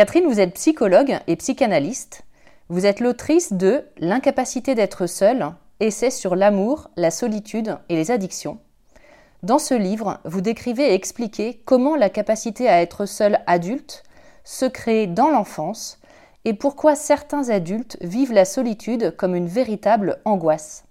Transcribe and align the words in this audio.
Catherine, 0.00 0.28
vous 0.28 0.40
êtes 0.40 0.54
psychologue 0.54 1.18
et 1.26 1.36
psychanalyste. 1.36 2.22
Vous 2.70 2.86
êtes 2.86 3.00
l'autrice 3.00 3.52
de 3.52 3.84
L'incapacité 3.98 4.74
d'être 4.74 5.06
seule, 5.06 5.52
essai 5.78 6.08
sur 6.08 6.36
l'amour, 6.36 6.88
la 6.96 7.10
solitude 7.10 7.76
et 7.90 7.96
les 7.96 8.10
addictions. 8.10 8.60
Dans 9.42 9.58
ce 9.58 9.74
livre, 9.74 10.18
vous 10.24 10.40
décrivez 10.40 10.84
et 10.84 10.94
expliquez 10.94 11.60
comment 11.66 11.96
la 11.96 12.08
capacité 12.08 12.66
à 12.66 12.80
être 12.80 13.04
seul 13.04 13.40
adulte 13.46 14.02
se 14.42 14.64
crée 14.64 15.06
dans 15.06 15.28
l'enfance 15.28 16.00
et 16.46 16.54
pourquoi 16.54 16.94
certains 16.94 17.50
adultes 17.50 17.98
vivent 18.00 18.32
la 18.32 18.46
solitude 18.46 19.14
comme 19.18 19.34
une 19.34 19.48
véritable 19.48 20.22
angoisse. 20.24 20.84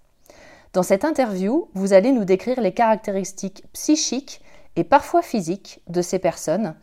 Dans 0.72 0.84
cette 0.84 1.04
interview, 1.04 1.68
vous 1.74 1.94
allez 1.94 2.12
nous 2.12 2.24
décrire 2.24 2.60
les 2.60 2.74
caractéristiques 2.74 3.64
psychiques 3.72 4.40
et 4.76 4.84
parfois 4.84 5.22
physiques 5.22 5.82
de 5.88 6.00
ces 6.00 6.20
personnes, 6.20 6.76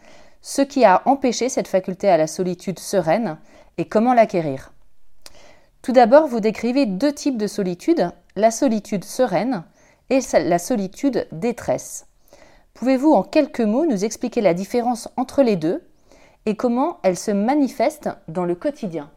ce 0.47 0.61
qui 0.61 0.85
a 0.85 1.01
empêché 1.03 1.49
cette 1.49 1.67
faculté 1.67 2.07
à 2.07 2.15
la 2.15 2.25
solitude 2.25 2.79
sereine 2.79 3.37
et 3.77 3.83
comment 3.83 4.13
l'acquérir. 4.13 4.71
Tout 5.81 5.91
d'abord, 5.91 6.25
vous 6.27 6.39
décrivez 6.39 6.85
deux 6.85 7.11
types 7.11 7.37
de 7.37 7.47
solitude, 7.47 8.11
la 8.37 8.49
solitude 8.49 9.03
sereine 9.03 9.65
et 10.09 10.19
la 10.31 10.57
solitude 10.57 11.27
détresse. 11.33 12.05
Pouvez-vous 12.75 13.11
en 13.11 13.23
quelques 13.23 13.59
mots 13.59 13.85
nous 13.85 14.05
expliquer 14.05 14.39
la 14.39 14.53
différence 14.53 15.09
entre 15.17 15.43
les 15.43 15.57
deux 15.57 15.83
et 16.45 16.55
comment 16.55 16.99
elle 17.03 17.17
se 17.17 17.31
manifeste 17.31 18.07
dans 18.29 18.45
le 18.45 18.55
quotidien? 18.55 19.11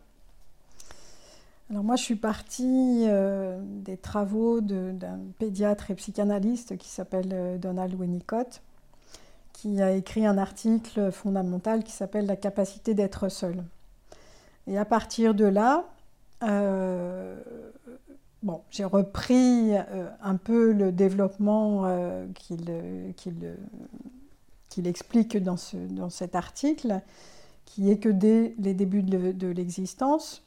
Alors 1.70 1.84
moi, 1.84 1.94
je 1.94 2.02
suis 2.02 2.16
partie 2.16 3.04
euh, 3.06 3.60
des 3.62 3.96
travaux 3.96 4.60
d'un 4.60 5.20
pédiatre 5.38 5.92
et 5.92 5.94
psychanalyste 5.94 6.76
qui 6.76 6.88
s'appelle 6.88 7.30
euh, 7.32 7.56
Donald 7.56 7.94
Winnicott, 7.94 8.62
qui 9.60 9.82
a 9.82 9.92
écrit 9.92 10.24
un 10.24 10.38
article 10.38 11.12
fondamental 11.12 11.84
qui 11.84 11.92
s'appelle 11.92 12.24
La 12.24 12.36
capacité 12.36 12.94
d'être 12.94 13.28
seul. 13.28 13.62
Et 14.66 14.78
à 14.78 14.86
partir 14.86 15.34
de 15.34 15.44
là, 15.44 15.84
euh, 16.42 17.38
bon, 18.42 18.62
j'ai 18.70 18.86
repris 18.86 19.76
euh, 19.76 20.08
un 20.22 20.36
peu 20.36 20.72
le 20.72 20.92
développement 20.92 21.82
euh, 21.84 22.26
qu'il 22.32 22.70
explique 24.86 25.36
dans, 25.36 25.58
ce- 25.58 25.76
dans 25.76 26.08
cet 26.08 26.34
article, 26.34 27.02
qui 27.66 27.90
est 27.90 27.98
que 27.98 28.08
dès 28.08 28.54
les 28.58 28.72
débuts 28.72 29.02
de, 29.02 29.46
l'existence, 29.48 30.42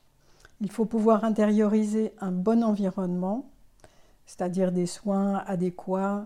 il 0.60 0.72
faut 0.72 0.86
pouvoir 0.86 1.24
intérioriser 1.24 2.14
un 2.20 2.32
bon 2.32 2.64
environnement, 2.64 3.46
c'est-à-dire 4.26 4.72
des 4.72 4.88
soins 4.88 5.44
adéquats 5.46 6.26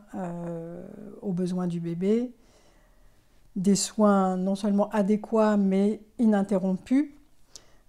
aux 1.21 1.33
besoins 1.33 1.67
du 1.67 1.79
bébé, 1.79 2.31
des 3.57 3.75
soins 3.75 4.37
non 4.37 4.55
seulement 4.55 4.87
adéquats 4.89 5.57
mais 5.57 5.99
ininterrompus, 6.19 7.09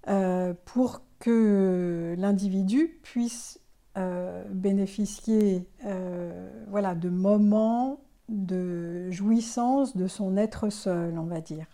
euh, 0.09 0.55
pour 0.65 1.03
que 1.19 2.15
l'individu 2.19 2.99
puisse 3.03 3.61
euh, 3.99 4.45
bénéficier 4.51 5.69
euh, 5.85 6.51
voilà, 6.69 6.95
de 6.95 7.11
moments 7.11 8.01
de 8.29 9.11
jouissance 9.11 9.97
de 9.97 10.07
son 10.07 10.37
être 10.37 10.71
seul, 10.71 11.19
on 11.19 11.25
va 11.25 11.41
dire. 11.41 11.67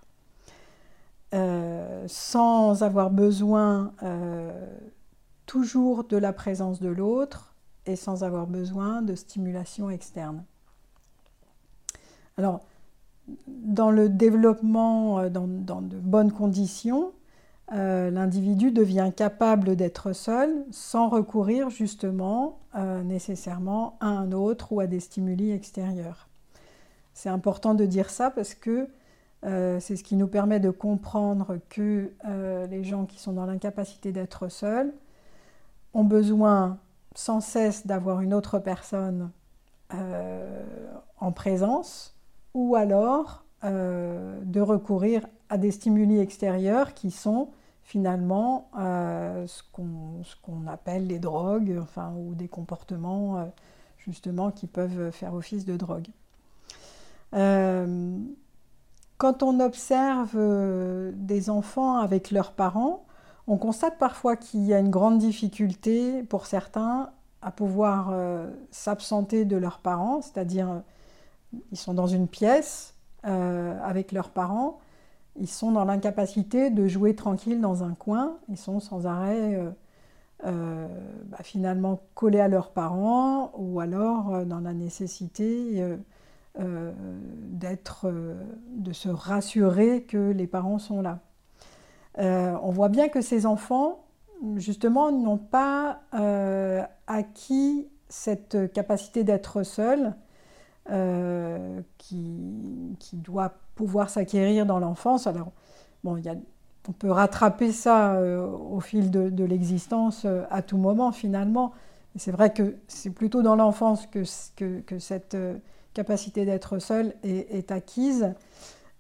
Sans 2.06 2.84
avoir 2.84 3.10
besoin 3.10 3.92
toujours 5.46 6.04
de 6.04 6.16
la 6.16 6.32
présence 6.32 6.80
de 6.80 6.88
l'autre 6.88 7.56
et 7.86 7.96
sans 7.96 8.22
avoir 8.22 8.46
besoin 8.46 9.02
de 9.02 9.16
stimulation 9.16 9.90
externe. 9.90 10.44
Alors, 12.36 12.60
dans 13.46 13.90
le 13.90 14.08
développement 14.08 15.20
euh, 15.20 15.28
dans, 15.28 15.46
de 15.46 15.96
bonnes 15.96 16.32
conditions, 16.32 17.12
euh, 17.72 18.10
l'individu 18.10 18.70
devient 18.70 19.10
capable 19.16 19.74
d'être 19.74 20.12
seul 20.12 20.64
sans 20.70 21.08
recourir 21.08 21.70
justement 21.70 22.58
euh, 22.74 23.02
nécessairement 23.02 23.96
à 24.00 24.08
un 24.08 24.32
autre 24.32 24.72
ou 24.72 24.80
à 24.80 24.86
des 24.86 25.00
stimuli 25.00 25.50
extérieurs. 25.50 26.28
C'est 27.14 27.30
important 27.30 27.74
de 27.74 27.86
dire 27.86 28.10
ça 28.10 28.30
parce 28.30 28.54
que 28.54 28.88
c'est 29.78 29.96
ce 29.96 30.02
qui 30.02 30.16
nous 30.16 30.26
permet 30.26 30.58
de 30.58 30.70
comprendre 30.70 31.58
que 31.68 32.10
les 32.70 32.82
gens 32.82 33.04
qui 33.04 33.20
sont 33.20 33.34
dans 33.34 33.44
l'incapacité 33.44 34.10
d'être 34.10 34.48
seuls 34.48 34.94
ont 35.92 36.02
besoin 36.02 36.78
sans 37.14 37.42
cesse 37.42 37.86
d'avoir 37.86 38.22
une 38.22 38.32
autre 38.32 38.58
personne 38.58 39.30
en 39.90 41.30
présence 41.32 42.13
ou 42.54 42.76
alors 42.76 43.44
euh, 43.64 44.40
de 44.44 44.60
recourir 44.60 45.26
à 45.48 45.58
des 45.58 45.72
stimuli 45.72 46.18
extérieurs 46.18 46.94
qui 46.94 47.10
sont 47.10 47.50
finalement 47.82 48.70
euh, 48.78 49.46
ce 49.46 49.62
qu'on 49.72 50.66
appelle 50.66 51.06
les 51.06 51.18
drogues, 51.18 51.78
enfin, 51.82 52.14
ou 52.16 52.34
des 52.34 52.48
comportements 52.48 53.38
euh, 53.38 53.44
justement 53.98 54.50
qui 54.50 54.66
peuvent 54.66 55.10
faire 55.10 55.34
office 55.34 55.64
de 55.64 55.76
drogue. 55.76 56.06
Quand 59.16 59.42
on 59.42 59.58
observe 59.58 60.36
des 61.14 61.50
enfants 61.50 61.96
avec 61.96 62.30
leurs 62.30 62.52
parents, 62.52 63.04
on 63.48 63.56
constate 63.56 63.98
parfois 63.98 64.36
qu'il 64.36 64.62
y 64.62 64.72
a 64.72 64.78
une 64.78 64.90
grande 64.90 65.18
difficulté 65.18 66.22
pour 66.22 66.46
certains 66.46 67.10
à 67.42 67.50
pouvoir 67.50 68.14
s'absenter 68.70 69.44
de 69.44 69.56
leurs 69.56 69.80
parents, 69.80 70.22
c'est-à-dire 70.22 70.82
ils 71.72 71.78
sont 71.78 71.94
dans 71.94 72.06
une 72.06 72.28
pièce 72.28 72.94
euh, 73.26 73.78
avec 73.82 74.12
leurs 74.12 74.30
parents, 74.30 74.78
ils 75.36 75.48
sont 75.48 75.72
dans 75.72 75.84
l'incapacité 75.84 76.70
de 76.70 76.86
jouer 76.86 77.14
tranquille 77.14 77.60
dans 77.60 77.82
un 77.82 77.94
coin, 77.94 78.36
ils 78.48 78.58
sont 78.58 78.80
sans 78.80 79.06
arrêt 79.06 79.54
euh, 79.54 79.70
euh, 80.46 80.86
bah, 81.26 81.38
finalement 81.42 82.00
collés 82.14 82.40
à 82.40 82.48
leurs 82.48 82.70
parents 82.70 83.52
ou 83.56 83.80
alors 83.80 84.44
dans 84.44 84.60
la 84.60 84.72
nécessité 84.72 85.82
d'être, 86.56 88.12
de 88.68 88.92
se 88.92 89.08
rassurer 89.08 90.02
que 90.02 90.30
les 90.30 90.46
parents 90.46 90.78
sont 90.78 91.02
là. 91.02 91.20
On 92.18 92.70
voit 92.70 92.90
bien 92.90 93.08
que 93.08 93.20
ces 93.20 93.46
enfants 93.46 94.04
justement, 94.56 95.10
n'ont 95.10 95.38
pas 95.38 96.00
acquis 97.06 97.88
cette 98.08 98.72
capacité 98.72 99.24
d'être 99.24 99.62
seul 100.88 101.84
qui, 101.98 102.96
doit 103.14 103.52
pouvoir 103.74 104.10
s'acquérir 104.10 104.66
dans 104.66 104.78
l'enfance. 104.78 105.26
Alors, 105.26 105.52
bon, 106.02 106.16
on 106.88 106.92
peut 106.92 107.10
rattraper 107.10 107.72
ça 107.72 108.14
euh, 108.14 108.46
au 108.46 108.80
fil 108.80 109.10
de, 109.10 109.44
l'existence 109.44 110.22
euh, 110.24 110.44
à 110.50 110.62
tout 110.62 110.76
moment 110.76 111.12
finalement. 111.12 111.72
C'est 112.16 112.30
vrai 112.30 112.52
que 112.52 112.76
c'est 112.86 113.10
plutôt 113.10 113.42
dans 113.42 113.56
l'enfance 113.56 114.06
que, 114.06 114.22
cette 114.98 115.34
euh, 115.34 115.56
capacité 115.94 116.44
d'être 116.44 116.78
seul 116.78 117.14
est, 117.22 117.70
acquise. 117.70 118.34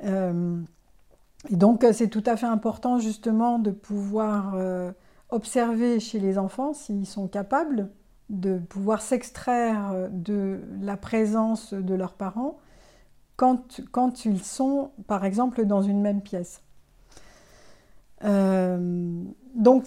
et 0.00 1.56
donc 1.56 1.84
c'est 1.92 2.08
tout 2.08 2.22
à 2.26 2.36
fait 2.36 2.46
important 2.46 2.98
justement 2.98 3.58
de 3.58 3.70
pouvoir 3.72 4.54
observer 5.30 5.98
chez 5.98 6.20
les 6.20 6.38
enfants 6.38 6.72
s'ils 6.72 7.06
sont 7.06 7.26
capables 7.26 7.88
de 8.30 8.58
pouvoir 8.58 9.02
s'extraire 9.02 10.08
de 10.10 10.60
la 10.80 10.96
présence 10.96 11.74
de 11.74 11.94
leurs 11.94 12.14
parents 12.14 12.58
quand, 13.36 14.24
ils 14.24 14.42
sont 14.42 14.90
par 15.06 15.24
exemple 15.24 15.64
dans 15.64 15.82
une 15.82 16.00
même 16.00 16.22
pièce. 16.22 16.62
Euh, 18.24 19.22
donc, 19.54 19.84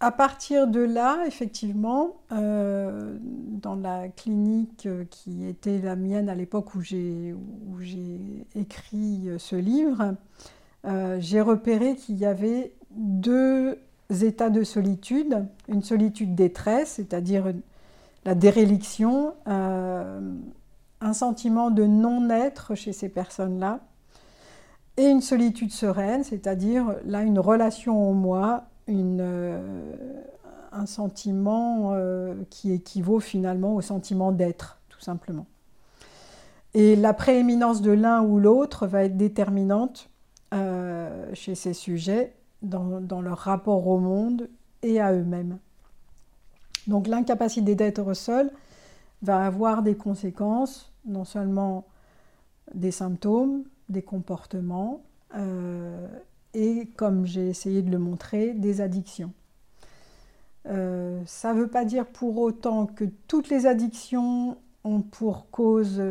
à 0.00 0.10
partir 0.10 0.66
de 0.66 0.80
là, 0.80 1.24
effectivement, 1.26 2.16
euh, 2.32 3.16
dans 3.22 3.76
la 3.76 4.08
clinique 4.08 4.88
qui 5.10 5.46
était 5.46 5.78
la 5.78 5.96
mienne 5.96 6.28
à 6.28 6.34
l'époque 6.34 6.74
où 6.74 6.80
j'ai 6.82 7.34
écrit 8.54 9.28
ce 9.38 9.56
livre, 9.56 10.16
euh, 10.84 11.18
j'ai 11.20 11.40
repéré 11.40 11.94
qu'il 11.94 12.16
y 12.16 12.26
avait 12.26 12.74
deux 12.90 13.78
états 14.10 14.50
de 14.50 14.64
solitude, 14.64 15.46
une 15.68 15.82
solitude 15.82 16.34
détresse, 16.34 16.92
c'est-à-dire 16.92 17.52
la 18.24 18.34
déréliction, 18.34 19.34
un 19.46 21.12
sentiment 21.12 21.70
de 21.70 21.84
non-être 21.84 22.74
chez 22.74 22.92
ces 22.92 23.08
personnes-là, 23.08 23.80
et 24.96 25.06
une 25.06 25.22
solitude 25.22 25.72
sereine, 25.72 26.22
c'est-à-dire 26.22 26.96
là 27.04 27.22
une 27.22 27.38
relation 27.38 28.10
au 28.10 28.12
moi, 28.12 28.64
euh, 28.88 29.94
un 30.72 30.86
sentiment 30.86 31.92
euh, 31.92 32.34
qui 32.50 32.72
équivaut 32.72 33.20
finalement 33.20 33.74
au 33.74 33.80
sentiment 33.80 34.32
d'être, 34.32 34.78
tout 34.88 35.00
simplement. 35.00 35.46
Et 36.74 36.96
la 36.96 37.12
prééminence 37.12 37.82
de 37.82 37.90
l'un 37.90 38.22
ou 38.22 38.38
l'autre 38.38 38.86
va 38.86 39.04
être 39.04 39.16
déterminante 39.16 40.08
euh, 40.54 41.30
chez 41.34 41.54
ces 41.54 41.74
sujets 41.74 42.34
dans, 42.62 43.20
leur 43.20 43.38
rapport 43.38 43.86
au 43.86 43.98
monde 43.98 44.48
et 44.82 45.00
à 45.00 45.12
eux-mêmes. 45.12 45.58
Donc 46.86 47.06
l'incapacité 47.06 47.74
d'être 47.74 48.14
seul 48.14 48.50
va 49.22 49.44
avoir 49.44 49.82
des 49.82 49.94
conséquences, 49.94 50.92
non 51.06 51.24
seulement 51.24 51.84
des 52.74 52.90
symptômes, 52.90 53.64
des 53.88 54.02
comportements 54.02 55.02
euh, 55.36 56.08
et, 56.54 56.86
comme 56.96 57.26
j'ai 57.26 57.48
essayé 57.48 57.82
de 57.82 57.90
le 57.90 57.98
montrer, 57.98 58.52
des 58.52 58.80
addictions. 58.80 59.32
Euh, 60.66 61.20
ça 61.26 61.52
ne 61.54 61.60
veut 61.60 61.68
pas 61.68 61.84
dire 61.84 62.06
pour 62.06 62.38
autant 62.38 62.86
que 62.86 63.04
toutes 63.26 63.48
les 63.48 63.66
addictions 63.66 64.56
ont 64.84 65.00
pour 65.00 65.50
cause 65.50 66.02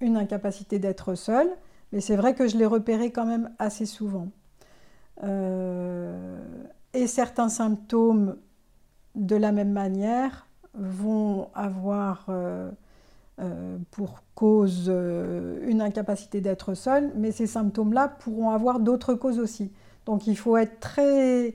une 0.00 0.16
incapacité 0.16 0.78
d'être 0.78 1.14
seul, 1.14 1.48
mais 1.92 2.00
c'est 2.00 2.16
vrai 2.16 2.34
que 2.34 2.46
je 2.46 2.56
l'ai 2.56 2.66
repéré 2.66 3.10
quand 3.10 3.26
même 3.26 3.50
assez 3.58 3.86
souvent. 3.86 4.28
Et 5.22 7.06
certains 7.06 7.48
symptômes, 7.48 8.36
de 9.14 9.36
la 9.36 9.52
même 9.52 9.72
manière, 9.72 10.46
vont 10.74 11.48
avoir 11.54 12.26
euh, 13.40 13.78
pour 13.92 14.24
cause 14.34 14.86
euh, 14.88 15.60
une 15.68 15.80
incapacité 15.80 16.40
d'être 16.40 16.74
seul, 16.74 17.12
mais 17.14 17.30
ces 17.30 17.46
symptômes-là 17.46 18.08
pourront 18.08 18.50
avoir 18.50 18.80
d'autres 18.80 19.14
causes 19.14 19.38
aussi. 19.38 19.70
Donc 20.06 20.26
il 20.26 20.36
faut 20.36 20.56
être 20.56 20.80
très, 20.80 21.54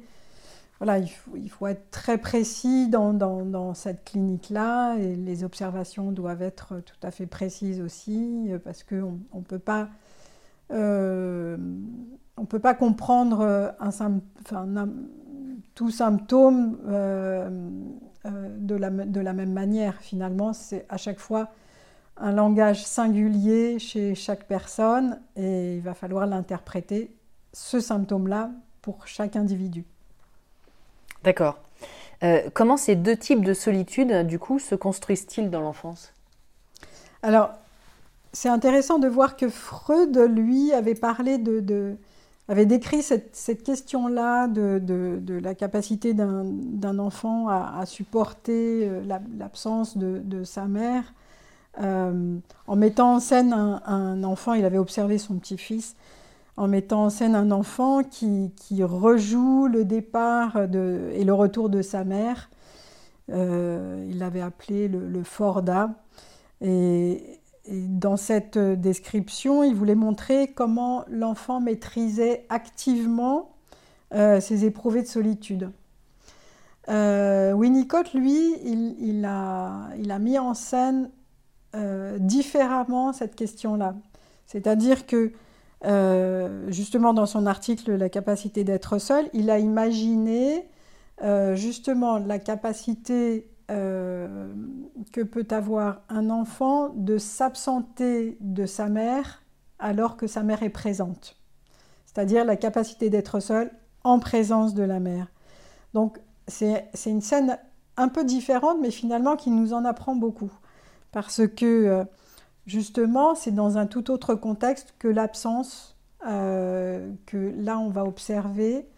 voilà, 0.78 1.00
il 1.00 1.50
faut, 1.50 1.68
être 1.68 1.92
très 1.92 2.18
précis 2.18 2.88
dans, 2.88 3.74
cette 3.74 4.06
clinique-là 4.06 4.96
et 4.96 5.18
les 5.18 5.44
observations 5.44 6.14
doivent 6.14 6.42
être 6.42 6.80
tout 6.80 6.96
à 7.06 7.12
fait 7.12 7.26
précises 7.26 7.82
aussi 7.82 8.46
euh, 8.48 8.60
parce 8.60 8.84
qu'on 8.84 9.20
ne 9.34 9.42
peut 9.42 9.60
pas... 9.60 9.90
on 12.38 12.46
peut 12.46 12.60
pas 12.60 12.74
comprendre 12.74 13.74
un, 13.80 13.88
enfin, 13.88 14.90
tout 15.76 15.92
symptôme 15.92 16.78
de, 16.86 18.76
la, 18.76 18.90
de 18.90 19.20
la 19.20 19.34
même 19.34 19.54
manière. 19.54 19.96
Finalement, 20.02 20.54
c'est 20.54 20.86
à 20.90 20.98
chaque 20.98 21.20
fois 21.20 21.50
un 22.18 22.32
langage 22.32 22.86
singulier 22.86 23.80
chez 23.80 24.16
chaque 24.16 24.46
personne 24.46 25.20
et 25.36 25.76
il 25.78 25.82
va 25.82 25.94
falloir 25.94 26.28
l'interpréter, 26.28 27.16
ce 27.54 27.80
symptôme-là, 27.80 28.52
pour 28.82 29.08
chaque 29.08 29.36
individu. 29.36 29.86
D'accord. 31.24 31.58
Euh, 32.24 32.50
comment 32.54 32.78
ces 32.78 32.96
deux 32.96 33.18
types 33.18 33.44
de 33.44 33.54
solitude, 33.54 34.26
du 34.28 34.40
coup, 34.40 34.60
se 34.60 34.76
construisent-ils 34.76 35.50
dans 35.50 35.62
l'enfance? 35.62 36.14
Alors, 37.22 37.52
c'est 38.32 38.50
intéressant 38.50 39.00
de 39.00 39.08
voir 39.08 39.36
que 39.36 39.50
Freud, 39.50 40.18
lui, 40.18 40.74
avait 40.74 40.96
parlé 40.96 41.38
de, 41.38 41.96
avait 42.48 42.66
décrit 42.66 43.02
cette, 43.02 43.64
question-là 43.64 44.48
de, 44.48 45.40
la 45.42 45.56
capacité 45.56 46.14
d'un 46.14 47.00
enfant 47.00 47.48
à, 47.48 47.86
supporter 47.86 48.88
euh, 48.88 49.02
l'absence 49.38 49.98
de, 49.98 50.44
sa 50.44 50.66
mère 50.66 51.14
euh, 51.82 52.38
en 52.68 52.76
mettant 52.76 53.16
en 53.16 53.20
scène 53.20 53.54
un, 53.54 54.24
enfant, 54.24 54.54
il 54.54 54.66
avait 54.66 54.78
observé 54.78 55.18
son 55.18 55.36
petit-fils, 55.36 55.96
en 56.56 56.68
mettant 56.68 57.06
en 57.06 57.10
scène 57.10 57.34
un 57.34 57.50
enfant 57.50 58.04
qui, 58.04 58.52
rejoue 58.84 59.68
le 59.68 59.86
départ 59.86 60.58
et 60.58 61.24
le 61.24 61.34
retour 61.34 61.70
de 61.70 61.82
sa 61.82 62.04
mère. 62.04 62.50
Euh, 63.32 64.06
il 64.10 64.20
l'avait 64.20 64.42
appelé 64.42 64.88
le, 64.88 65.24
Forda. 65.24 65.92
Et, 66.62 67.40
dans 67.70 68.18
cette 68.18 68.58
description, 68.58 69.64
il 69.64 69.76
voulait 69.76 69.96
montrer 69.96 70.50
comment 70.54 71.06
l'enfant 71.10 71.62
maîtrisait 71.62 72.46
activement 72.50 73.52
euh, 74.14 74.40
ses 74.40 74.66
éprouvés 74.66 75.02
de 75.02 75.08
solitude. 75.08 75.72
Winnicott, 76.90 78.14
lui, 78.14 78.58
il, 78.66 79.26
a, 79.26 80.20
mis 80.20 80.38
en 80.38 80.54
scène 80.54 81.10
euh, 81.76 82.20
différemment 82.20 83.14
cette 83.14 83.36
question-là. 83.36 83.96
C'est-à-dire 84.46 85.08
que, 85.08 85.32
euh, 85.86 86.70
justement, 86.70 87.16
dans 87.16 87.26
son 87.26 87.48
article 87.48 87.96
La 87.96 88.10
capacité 88.10 88.64
d'être 88.64 89.00
seul, 89.00 89.28
il 89.34 89.50
a 89.50 89.58
imaginé 89.58 90.68
euh, 91.24 91.56
justement 91.56 92.20
la 92.20 92.38
capacité 92.38 93.48
que 93.74 95.22
peut 95.22 95.48
avoir 95.52 96.02
un 96.10 96.30
enfant 96.30 96.90
de 96.90 97.18
s'absenter 97.18 98.38
de 98.42 98.66
sa 98.66 98.90
mère 98.90 99.44
alors 99.80 100.18
que 100.18 100.28
sa 100.28 100.44
mère 100.44 100.64
est 100.64 100.70
présente. 100.70 101.38
C'est-à-dire 102.06 102.46
la 102.46 102.56
capacité 102.56 103.10
d'être 103.10 103.40
seul 103.40 103.72
en 104.04 104.20
présence 104.20 104.74
de 104.74 104.84
la 104.84 105.00
mère. 105.00 105.28
Donc, 105.94 106.20
c'est 106.48 106.90
une 107.06 107.22
scène 107.22 107.58
un 107.98 108.08
peu 108.08 108.24
différente, 108.24 108.78
mais 108.82 108.92
finalement 108.92 109.36
qui 109.36 109.50
nous 109.50 109.74
en 109.74 109.86
apprend 109.86 110.16
beaucoup 110.16 110.52
parce 111.14 111.48
que 111.48 111.66
euh, 111.66 112.04
justement, 112.66 113.36
c'est 113.36 113.52
dans 113.52 113.78
un 113.78 113.86
tout 113.86 114.12
autre 114.12 114.36
contexte 114.36 114.94
que 115.00 115.08
l'absence 115.08 115.96
euh, 116.28 117.14
que 117.26 117.54
là, 117.58 117.80
on 117.80 117.90
va 117.90 118.04
observer, 118.04 118.90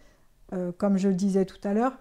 euh, 0.52 0.72
comme 0.76 0.96
je 0.96 1.08
le 1.08 1.14
disais 1.14 1.44
tout 1.44 1.60
à 1.62 1.72
l'heure, 1.72 1.98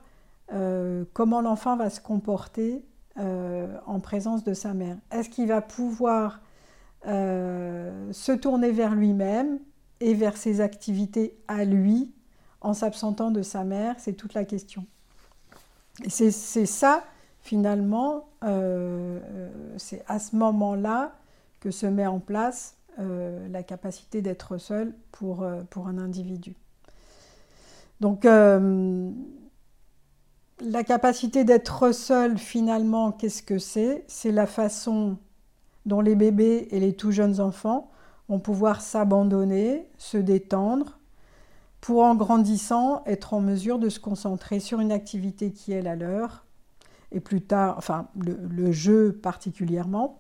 comment 1.14 1.42
l'enfant 1.42 1.76
va 1.76 1.90
se 1.90 2.00
comporter 2.00 2.84
en 3.18 4.00
présence 4.00 4.44
de 4.44 4.54
sa 4.54 4.74
mère. 4.74 4.98
Est-ce 5.12 5.30
qu'il 5.30 5.48
va 5.48 5.62
pouvoir 5.62 6.42
se 7.04 8.36
tourner 8.36 8.72
vers 8.72 8.96
lui-même 8.96 9.60
et 10.00 10.14
vers 10.14 10.38
ses 10.38 10.62
activités 10.62 11.38
à 11.48 11.66
lui 11.66 12.12
en 12.62 12.74
s'absentant 12.74 13.32
de 13.32 13.42
sa 13.42 13.64
mère? 13.64 13.96
C'est 13.98 14.14
toute 14.14 14.34
la 14.34 14.46
question. 14.46 14.86
C'est 16.08 16.32
ça 16.32 17.04
finalement, 17.46 18.28
euh, 18.44 19.20
euh, 19.24 19.50
c'est 19.78 20.04
à 20.08 20.18
ce 20.18 20.36
moment-là 20.36 21.12
que 21.60 21.70
se 21.70 21.86
met 21.86 22.08
en 22.08 22.20
place 22.20 22.76
euh, 22.98 23.48
la 23.50 23.62
capacité 23.62 24.24
d'être 24.24 24.58
seul 24.58 24.96
pour, 25.12 25.46
pour 25.70 25.88
un 25.88 26.00
individu. 26.00 26.56
Donc, 28.02 28.28
la 30.62 30.84
capacité 30.84 31.44
d'être 31.44 31.92
seul, 31.92 32.38
finalement, 32.38 33.12
qu'est-ce 33.12 33.44
que 33.44 33.60
c'est? 33.60 34.04
C'est 34.08 34.32
la 34.32 34.48
façon 34.48 35.18
dont 35.86 36.02
les 36.02 36.16
bébés 36.16 36.68
et 36.72 36.80
les 36.80 36.94
tout 36.94 37.12
jeunes 37.12 37.40
enfants 37.40 37.92
vont 38.30 38.40
pouvoir 38.40 38.82
s'abandonner, 38.82 39.88
se 39.98 40.18
détendre, 40.18 40.98
pour 41.82 42.04
en 42.04 42.16
grandissant 42.16 43.04
être 43.06 43.34
en 43.34 43.42
mesure 43.42 43.78
de 43.78 43.90
se 43.90 44.00
concentrer 44.00 44.60
sur 44.60 44.80
une 44.80 44.92
activité 44.92 45.52
qui 45.52 45.72
est 45.72 45.84
la 45.84 45.96
leur, 45.96 46.46
et 47.12 47.20
plus 47.20 47.42
tard, 47.42 47.76
enfin 47.78 48.08
le, 48.16 48.72
jeu 48.72 49.14
particulièrement, 49.14 50.20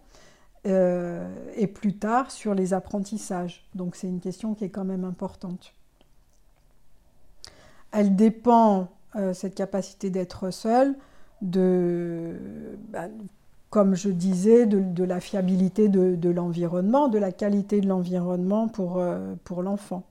euh, 0.67 1.27
et 1.55 1.65
plus 1.65 1.97
tard 1.97 2.29
sur 2.29 2.53
les 2.53 2.73
apprentissages. 2.73 3.67
Donc 3.73 3.95
c'est 3.95 4.07
une 4.07 4.19
question 4.19 4.53
qui 4.53 4.65
est 4.65 4.69
quand 4.69 4.85
même 4.85 5.03
importante. 5.03 5.73
Elle 7.91 8.15
dépend, 8.15 8.89
euh, 9.15 9.33
cette 9.33 9.55
capacité 9.55 10.09
d'être 10.09 10.51
seule, 10.51 10.95
de, 11.41 12.35
bah, 12.89 13.07
comme 13.69 13.95
je 13.95 14.09
disais, 14.09 14.65
de, 14.65 15.03
la 15.03 15.19
fiabilité 15.19 15.89
de, 15.89 16.29
l'environnement, 16.29 17.07
de 17.07 17.17
la 17.17 17.31
qualité 17.31 17.81
de 17.81 17.87
l'environnement 17.87 18.67
pour, 18.67 18.99
euh, 18.99 19.35
pour 19.43 19.63
l'enfant. 19.63 20.03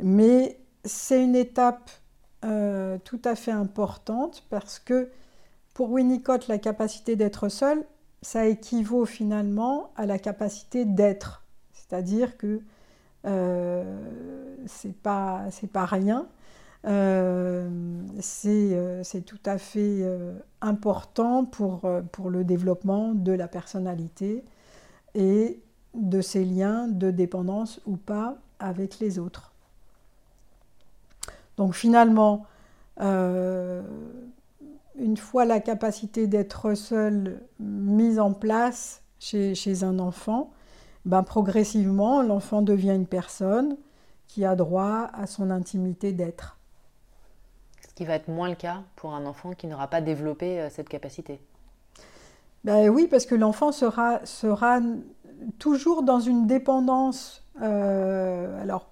Mais 0.00 0.58
c'est 0.84 1.22
une 1.22 1.34
étape 1.34 1.90
euh, 2.44 2.96
tout 3.04 3.20
à 3.24 3.34
fait 3.34 3.50
importante 3.50 4.44
parce 4.50 4.78
que 4.78 5.10
pour 5.74 5.90
Winnicott, 5.90 6.48
la 6.48 6.58
capacité 6.58 7.16
d'être 7.16 7.48
seul, 7.48 7.84
ça 8.22 8.46
équivaut 8.46 9.04
finalement 9.04 9.90
à 9.96 10.06
la 10.06 10.18
capacité 10.18 10.84
d'être. 10.84 11.42
C'est-à-dire 11.72 12.36
que 12.36 12.60
euh, 13.26 14.00
c'est 14.66 14.94
pas, 14.94 15.46
pas 15.72 15.86
rien. 15.86 16.26
Euh, 16.86 17.68
euh, 18.46 19.00
c'est 19.02 19.20
tout 19.22 19.38
à 19.44 19.58
fait 19.58 20.04
important 20.60 21.44
pour, 21.44 21.82
le 22.30 22.44
développement 22.44 23.14
de 23.14 23.32
la 23.32 23.48
personnalité 23.48 24.44
et 25.14 25.60
de 25.94 26.20
ses 26.20 26.44
liens 26.44 26.86
de 26.88 27.10
dépendance 27.10 27.80
ou 27.86 27.96
pas 27.96 28.36
avec 28.58 28.98
les 29.00 29.18
autres. 29.18 29.52
Donc 31.56 31.74
finalement, 31.74 32.46
euh, 33.00 33.82
une 34.98 35.16
fois 35.16 35.44
la 35.44 35.60
capacité 35.60 36.26
d'être 36.26 36.74
seul 36.74 37.42
mise 37.58 38.18
en 38.18 38.32
place 38.32 39.02
chez, 39.18 39.82
un 39.82 39.98
enfant, 39.98 40.50
ben 41.04 41.22
progressivement, 41.22 42.22
l'enfant 42.22 42.62
devient 42.62 42.94
une 42.94 43.06
personne 43.06 43.76
qui 44.26 44.44
a 44.44 44.54
droit 44.54 45.10
à 45.12 45.26
son 45.26 45.50
intimité 45.50 46.12
d'être. 46.12 46.59
Ce 47.90 47.94
qui 47.96 48.04
va 48.04 48.14
être 48.14 48.28
moins 48.28 48.48
le 48.48 48.54
cas 48.54 48.82
pour 48.94 49.14
un 49.14 49.26
enfant 49.26 49.50
qui 49.50 49.66
n'aura 49.66 49.88
pas 49.88 50.00
développé 50.00 50.60
euh, 50.60 50.70
cette 50.70 50.88
capacité. 50.88 51.40
Ben 52.62 52.88
oui, 52.88 53.08
parce 53.10 53.26
que 53.26 53.34
l'enfant 53.34 53.72
sera, 53.72 54.24
sera 54.24 54.78
toujours 55.58 56.04
dans 56.04 56.20
une 56.20 56.46
dépendance, 56.46 57.44
euh, 57.60 58.62
alors 58.62 58.86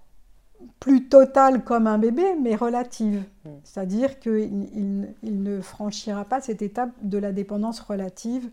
plus 0.80 1.08
totale 1.08 1.62
comme 1.62 1.86
un 1.86 1.98
bébé, 1.98 2.34
mais 2.42 2.56
relative. 2.56 3.22
Mm. 3.44 3.50
C'est-à-dire 3.62 4.18
qu'il 4.18 5.14
il, 5.22 5.42
ne 5.42 5.60
franchira 5.60 6.24
pas 6.24 6.40
cette 6.40 6.60
étape 6.60 6.90
de 7.00 7.18
la 7.18 7.30
dépendance 7.30 7.78
relative 7.78 8.50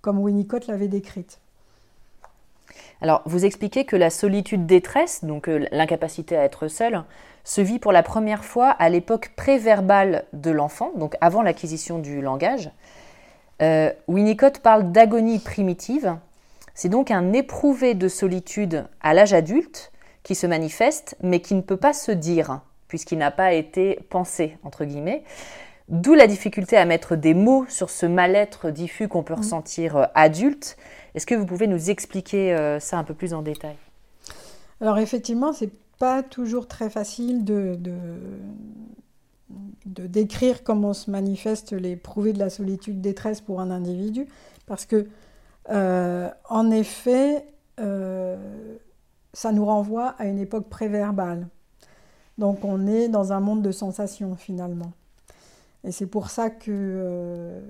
comme 0.00 0.18
Winnicott 0.18 0.66
l'avait 0.66 0.88
décrite. 0.88 1.38
Alors, 3.00 3.22
vous 3.26 3.44
expliquez 3.44 3.84
que 3.84 3.94
la 3.94 4.10
solitude 4.10 4.66
détresse, 4.66 5.24
donc 5.24 5.48
euh, 5.48 5.66
l'incapacité 5.70 6.36
à 6.36 6.42
être 6.42 6.66
seul, 6.66 7.04
se 7.44 7.60
vit 7.60 7.78
pour 7.78 7.92
la 7.92 8.02
première 8.02 8.44
fois 8.44 8.70
à 8.70 8.88
l'époque 8.88 9.32
préverbale 9.36 10.24
de 10.32 10.50
l'enfant, 10.50 10.92
donc 10.96 11.14
avant 11.20 11.42
l'acquisition 11.42 11.98
du 11.98 12.20
langage. 12.20 12.70
Euh, 13.62 13.92
Winnicott 14.08 14.58
parle 14.60 14.90
d'agonie 14.90 15.38
primitive. 15.38 16.16
C'est 16.74 16.88
donc 16.88 17.10
un 17.10 17.32
éprouvé 17.32 17.94
de 17.94 18.08
solitude 18.08 18.86
à 19.00 19.14
l'âge 19.14 19.34
adulte 19.34 19.92
qui 20.22 20.34
se 20.34 20.46
manifeste, 20.46 21.16
mais 21.22 21.40
qui 21.40 21.54
ne 21.54 21.60
peut 21.60 21.76
pas 21.76 21.92
se 21.92 22.10
dire, 22.10 22.60
puisqu'il 22.88 23.18
n'a 23.18 23.30
pas 23.30 23.52
été 23.52 24.00
pensé, 24.08 24.56
entre 24.64 24.84
guillemets. 24.84 25.22
D'où 25.88 26.14
la 26.14 26.26
difficulté 26.26 26.78
à 26.78 26.86
mettre 26.86 27.14
des 27.14 27.34
mots 27.34 27.66
sur 27.68 27.90
ce 27.90 28.06
mal-être 28.06 28.70
diffus 28.70 29.06
qu'on 29.06 29.22
peut 29.22 29.34
mmh. 29.34 29.38
ressentir 29.38 29.96
euh, 29.96 30.06
adulte. 30.14 30.78
Est-ce 31.14 31.26
que 31.26 31.34
vous 31.34 31.44
pouvez 31.44 31.66
nous 31.66 31.90
expliquer 31.90 32.54
euh, 32.54 32.80
ça 32.80 32.96
un 32.96 33.04
peu 33.04 33.12
plus 33.12 33.34
en 33.34 33.42
détail? 33.42 33.76
Alors 34.80 34.96
effectivement, 34.98 35.52
c'est 35.52 35.70
pas 35.98 36.22
toujours 36.22 36.68
très 36.68 36.90
facile 36.90 37.44
de, 37.44 37.76
de, 37.76 38.06
décrire 40.06 40.64
comment 40.64 40.92
se 40.92 41.10
manifestent 41.10 41.72
les 41.72 41.96
prouvés 41.96 42.32
de 42.32 42.38
la 42.38 42.50
solitude 42.50 43.00
détresse 43.00 43.40
pour 43.40 43.60
un 43.60 43.70
individu, 43.70 44.26
parce 44.66 44.86
que 44.86 45.06
euh, 45.70 46.30
en 46.48 46.70
effet, 46.70 47.46
ça 47.76 49.52
nous 49.52 49.64
renvoie 49.64 50.14
à 50.18 50.26
une 50.26 50.38
époque 50.38 50.68
préverbale. 50.68 51.48
Donc 52.38 52.64
on 52.64 52.86
est 52.86 53.08
dans 53.08 53.32
un 53.32 53.40
monde 53.40 53.62
de 53.62 53.72
sensations 53.72 54.34
finalement. 54.36 54.92
Et 55.84 55.92
c'est 55.92 56.06
pour 56.06 56.30
ça 56.30 56.48
que, 56.48 56.70
euh, 56.70 57.60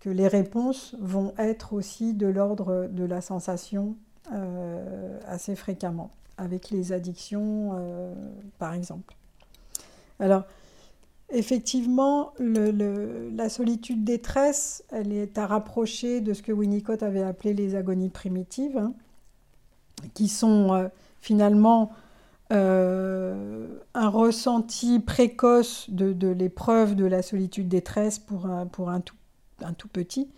que, 0.00 0.08
les 0.08 0.28
réponses 0.28 0.94
vont 1.00 1.34
être 1.38 1.72
aussi 1.72 2.14
de 2.14 2.28
l'ordre 2.28 2.88
de 2.88 3.04
la 3.04 3.20
sensation 3.20 3.96
euh, 4.32 5.18
assez 5.26 5.56
fréquemment, 5.56 6.10
avec 6.36 6.70
les 6.70 6.92
addictions 6.92 7.72
euh, 7.74 8.14
par 8.58 8.74
exemple. 8.74 9.14
Alors, 10.20 10.44
effectivement, 11.30 12.32
la 12.38 13.48
solitude 13.48 14.04
détresse, 14.04 14.84
elle 14.90 15.12
est 15.12 15.38
à 15.38 15.46
rapprocher 15.46 16.20
de 16.20 16.32
ce 16.32 16.42
que 16.42 16.52
Winnicott 16.52 17.02
avait 17.02 17.22
appelé 17.22 17.54
les 17.54 17.74
agonies 17.74 18.10
primitives, 18.10 18.78
hein, 18.78 18.94
qui 20.14 20.28
sont 20.28 20.90
finalement 21.20 21.90
euh, 22.52 23.66
un 23.94 24.08
ressenti 24.08 25.00
précoce 25.00 25.88
de, 25.88 26.28
l'épreuve 26.28 26.94
de 26.94 27.06
la 27.06 27.22
solitude 27.22 27.68
détresse 27.68 28.18
pour 28.18 28.46
un, 28.46 29.00
tout, 29.00 29.16
un 29.62 29.72
tout 29.72 29.88
petit. 29.88 30.28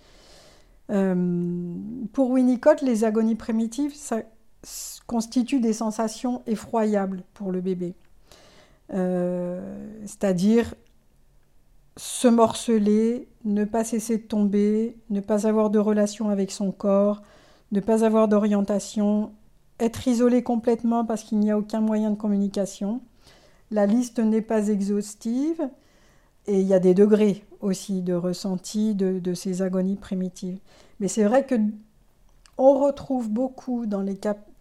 Euh, 0.91 1.75
pour 2.13 2.31
Winnicott, 2.31 2.81
les 2.83 3.03
agonies 3.05 3.35
primitives, 3.35 3.95
ça 3.95 4.23
constituent 5.07 5.61
des 5.61 5.73
sensations 5.73 6.43
effroyables 6.47 7.23
pour 7.35 7.53
le 7.53 7.61
bébé. 7.61 7.95
Euh, 8.93 9.89
c'est-à-dire 10.03 10.75
se 11.97 12.29
morceler, 12.29 13.29
ne 13.45 13.65
pas 13.65 13.85
cesser 13.85 14.19
de 14.19 14.23
tomber, 14.23 14.97
ne 15.11 15.21
pas 15.21 15.47
avoir 15.47 15.71
de 15.71 15.79
relation 15.79 16.29
avec 16.29 16.51
son 16.51 16.71
corps, 16.71 17.23
ne 17.73 17.81
pas 17.81 18.05
avoir 18.05 18.29
d'orientation, 18.29 19.33
être 19.81 20.07
isolé 20.07 20.43
complètement 20.43 21.05
parce 21.05 21.23
qu'il 21.23 21.39
n'y 21.39 21.51
a 21.51 21.59
aucun 21.59 21.81
moyen 21.81 22.11
de 22.11 22.17
communication. 22.17 23.01
La 23.71 23.87
liste 23.87 24.19
n'est 24.19 24.43
pas 24.43 24.69
exhaustive 24.69 25.69
et 26.47 26.61
il 26.61 26.67
y 26.67 26.75
a 26.75 26.79
des 26.79 26.95
degrés 26.95 27.45
aussi 27.61 28.03
de 28.03 28.15
ressenti 28.15 28.95
de, 28.95 29.35
ces 29.35 29.63
agonies 29.63 29.97
primitives. 29.97 30.59
Mais 31.01 31.09
c'est 31.09 31.25
vrai 31.25 31.45
que 31.45 31.57
on 32.59 32.79
retrouve 32.79 33.29
beaucoup 33.29 33.87
dans 33.87 34.01
les, 34.01 34.19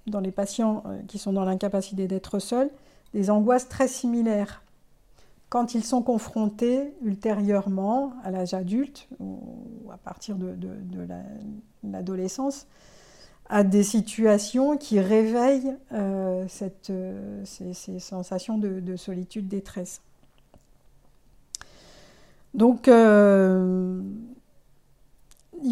dans 0.08 0.20
les 0.20 0.32
patients 0.32 0.84
euh, 0.86 1.00
qui 1.08 1.18
sont 1.18 1.34
dans 1.34 1.46
l'incapacité 1.46 2.08
d'être 2.08 2.40
seuls 2.40 2.70
des 3.14 3.30
angoisses 3.30 3.70
très 3.70 3.88
similaires 3.88 4.62
quand 5.50 5.74
ils 5.74 5.84
sont 5.84 6.02
confrontés 6.02 6.94
ultérieurement 7.04 8.14
à 8.24 8.32
l'âge 8.32 8.54
adulte 8.54 9.08
ou 9.20 9.40
à 9.92 9.98
partir 9.98 10.36
de, 10.36 10.56
l'adolescence 11.84 12.68
à 13.48 13.64
des 13.64 13.84
situations 13.84 14.76
qui 14.76 15.00
réveillent 15.00 15.76
euh, 15.94 16.46
cette, 16.50 16.90
euh, 16.90 17.44
ces, 17.46 18.00
sensations 18.00 18.58
de, 18.58 18.96
solitude, 18.96 19.48
détresse. 19.48 20.02
Donc, 22.56 22.88
ils 22.88 22.94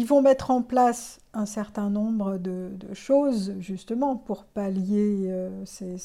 vont 0.06 0.22
mettre 0.22 0.50
en 0.50 0.62
place 0.62 1.18
un 1.34 1.46
certain 1.46 1.90
nombre 1.90 2.38
de, 2.38 2.70
choses, 2.92 3.54
justement, 3.58 4.16
pour 4.16 4.44
pallier 4.44 5.30
ces, 5.64 5.98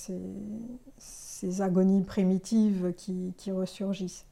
ces, 0.97 1.61
agonies 1.61 2.03
primitives 2.03 2.93
qui, 2.97 3.33
qui 3.37 3.51
ressurgissent. 3.51 4.25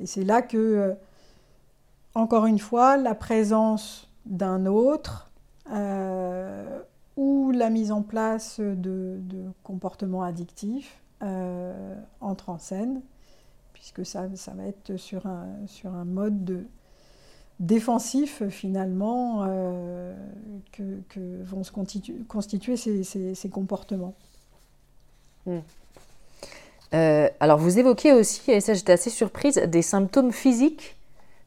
Et 0.00 0.06
c'est 0.06 0.24
là 0.24 0.42
que, 0.42 0.96
encore 2.14 2.46
une 2.46 2.58
fois, 2.58 2.96
la 2.96 3.14
présence 3.14 4.10
d'un 4.26 4.66
autre, 4.66 5.30
euh, 5.72 6.80
ou 7.16 7.50
la 7.52 7.70
mise 7.70 7.92
en 7.92 8.02
place 8.02 8.60
de, 8.60 9.20
comportements 9.62 10.22
addictifs 10.22 11.02
euh, 11.22 11.94
entre 12.20 12.48
en 12.48 12.58
scène, 12.58 13.02
puisque 13.72 14.04
ça, 14.06 14.28
ça 14.34 14.52
va 14.54 14.64
être 14.64 14.96
sur 14.96 15.26
un, 15.26 15.46
sur 15.66 15.94
un 15.94 16.04
mode 16.04 16.44
de, 16.44 16.66
défensif 17.60 18.42
finalement 18.48 19.44
euh, 19.46 20.14
que, 20.72 21.42
vont 21.44 21.62
se 21.62 21.70
constituer 22.26 22.76
ces, 22.76 23.04
ces, 23.04 23.48
comportements. 23.48 24.14
Hmm. 25.46 25.60
alors 26.92 27.58
vous 27.58 27.78
évoquez 27.78 28.12
aussi, 28.12 28.50
et 28.50 28.60
ça 28.60 28.74
j'étais 28.74 28.92
assez 28.92 29.10
surprise, 29.10 29.56
des 29.56 29.82
symptômes 29.82 30.32
physiques 30.32 30.96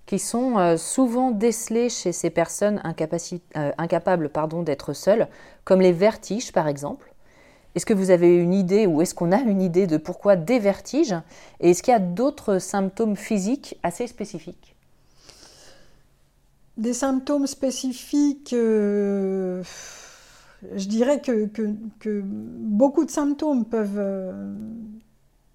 qui 0.05 0.19
sont 0.19 0.57
euh, 0.57 0.77
souvent 0.77 1.31
décelés 1.31 1.89
chez 1.89 2.11
ces 2.11 2.29
personnes 2.29 2.81
euh, 2.85 3.71
incapables 3.77 4.29
d'être 4.63 4.93
seules, 4.93 5.27
comme 5.63 5.81
les 5.81 5.91
vertiges 5.91 6.51
par 6.51 6.67
exemple. 6.67 7.11
Est-ce 7.75 7.85
que 7.85 7.93
vous 7.93 8.11
avez 8.11 8.35
une 8.35 8.53
idée 8.53 8.85
ou 8.85 9.01
est-ce 9.01 9.15
qu'on 9.15 9.31
a 9.31 9.39
une 9.39 9.61
idée 9.61 9.87
de 9.87 9.97
pourquoi 9.97 10.35
des 10.35 10.59
vertiges? 10.59 11.15
Et 11.59 11.71
est-ce 11.71 11.81
qu'il 11.81 11.91
y 11.91 11.95
a 11.95 11.99
d'autres 11.99 12.59
symptômes 12.59 13.15
physiques 13.15 13.79
assez 13.81 14.05
spécifiques? 14.05 14.72
Des 16.77 16.93
symptômes 16.93 17.45
spécifiques, 17.45 18.51
euh, 18.53 19.61
je 20.75 20.87
dirais 20.87 21.21
que, 21.21 21.47
beaucoup 22.25 23.05
de 23.05 23.11
symptômes 23.11 23.63
peuvent, 23.65 23.99
euh, 23.99 24.55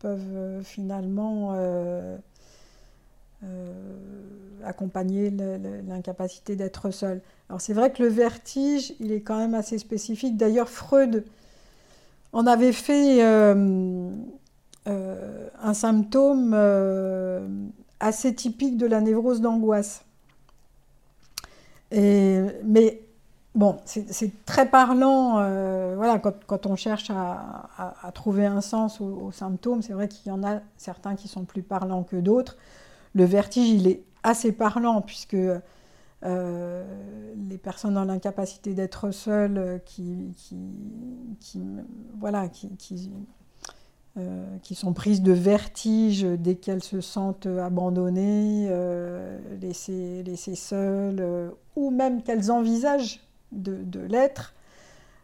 euh, 0.05 0.63
finalement 0.63 1.57
accompagner 4.65 5.31
l'incapacité 5.89 6.55
d'être 6.55 6.93
seul. 6.93 7.21
Alors 7.49 7.61
c'est 7.61 7.73
vrai 7.73 7.93
que 7.93 8.03
le 8.03 8.09
vertige, 8.09 8.93
il 9.01 9.11
est 9.11 9.21
quand 9.23 9.39
même 9.39 9.55
assez 9.55 9.79
spécifique. 9.79 10.37
D'ailleurs, 10.37 10.69
Freud 10.69 11.25
en 12.33 12.47
avait 12.47 12.73
fait 12.73 13.23
un 13.23 14.15
symptôme 15.75 16.55
assez 17.99 18.35
typique 18.37 18.77
de 18.77 18.87
la 18.87 19.01
névrose 19.01 19.41
d'angoisse. 19.41 20.05
Mais 21.91 23.01
bon, 23.55 23.77
c'est 23.85 24.45
très 24.45 24.69
parlant. 24.69 25.35
voilà, 25.97 26.19
quand, 26.19 26.67
on 26.67 26.77
cherche 26.77 27.11
à, 27.11 28.13
trouver 28.15 28.47
un 28.47 28.61
sens 28.61 29.01
aux 29.01 29.33
symptômes, 29.33 29.83
c'est 29.83 29.93
vrai 29.93 30.09
qu'il 30.09 30.29
y 30.29 30.35
en 30.35 30.45
a 30.45 30.61
certains 30.77 31.15
qui 31.15 31.29
sont 31.29 31.45
plus 31.45 31.63
parlants 31.63 32.03
que 32.03 32.17
d'autres. 32.17 32.57
Le 33.15 33.25
vertige, 33.25 33.69
il 33.69 33.87
est 33.87 34.03
assez 34.23 34.53
parlant 34.53 35.01
puisque 35.01 35.37
euh, 36.25 36.85
les 37.49 37.59
personnes 37.59 37.95
dans 37.95 38.05
l'incapacité 38.05 38.75
d'être 38.75 39.13
seules 39.13 39.59
euh, 39.59 39.79
qui, 39.79 40.35
qui, 41.39 41.61
voilà, 42.19 42.49
qui, 42.49 43.13
euh, 43.13 43.19
qui, 44.63 44.75
sont 44.75 44.93
prises 44.93 45.23
de 45.23 45.33
vertige 45.33 46.23
dès 46.25 46.57
qu'elles 46.57 46.83
se 46.83 47.01
sentent 47.01 47.47
abandonnées, 47.47 48.69
laissées, 49.61 50.25
laissées, 50.25 50.57
seules, 50.57 51.53
ou 51.77 51.91
même 51.91 52.23
qu'elles 52.23 52.51
envisagent 52.51 53.21
de, 53.53 54.01
l'être. 54.01 54.55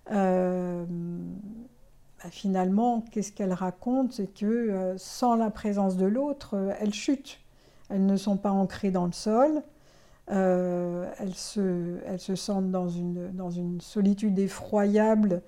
Bah, 0.08 0.86
finalement, 2.30 3.04
qu'est-ce 3.10 3.32
qu'elles 3.32 3.52
racontent? 3.52 4.12
C'est 4.12 4.32
que 4.32 4.94
sans 4.96 5.34
la 5.34 5.50
présence 5.50 5.96
de 5.96 6.06
l'autre, 6.06 6.72
elles 6.80 6.94
chutent. 6.94 7.40
Elles 7.90 8.06
ne 8.06 8.16
sont 8.16 8.36
pas 8.36 8.50
ancrées 8.50 8.90
dans 8.90 9.06
le 9.06 9.12
sol, 9.12 9.62
euh, 10.30 11.10
elles, 11.18 11.34
se, 11.34 11.98
elles, 12.06 12.20
se, 12.20 12.34
sentent 12.34 12.70
dans 12.70 12.88
une, 12.88 13.30
dans 13.32 13.50
une 13.50 13.80
solitude 13.80 14.38
effroyable, 14.38 15.42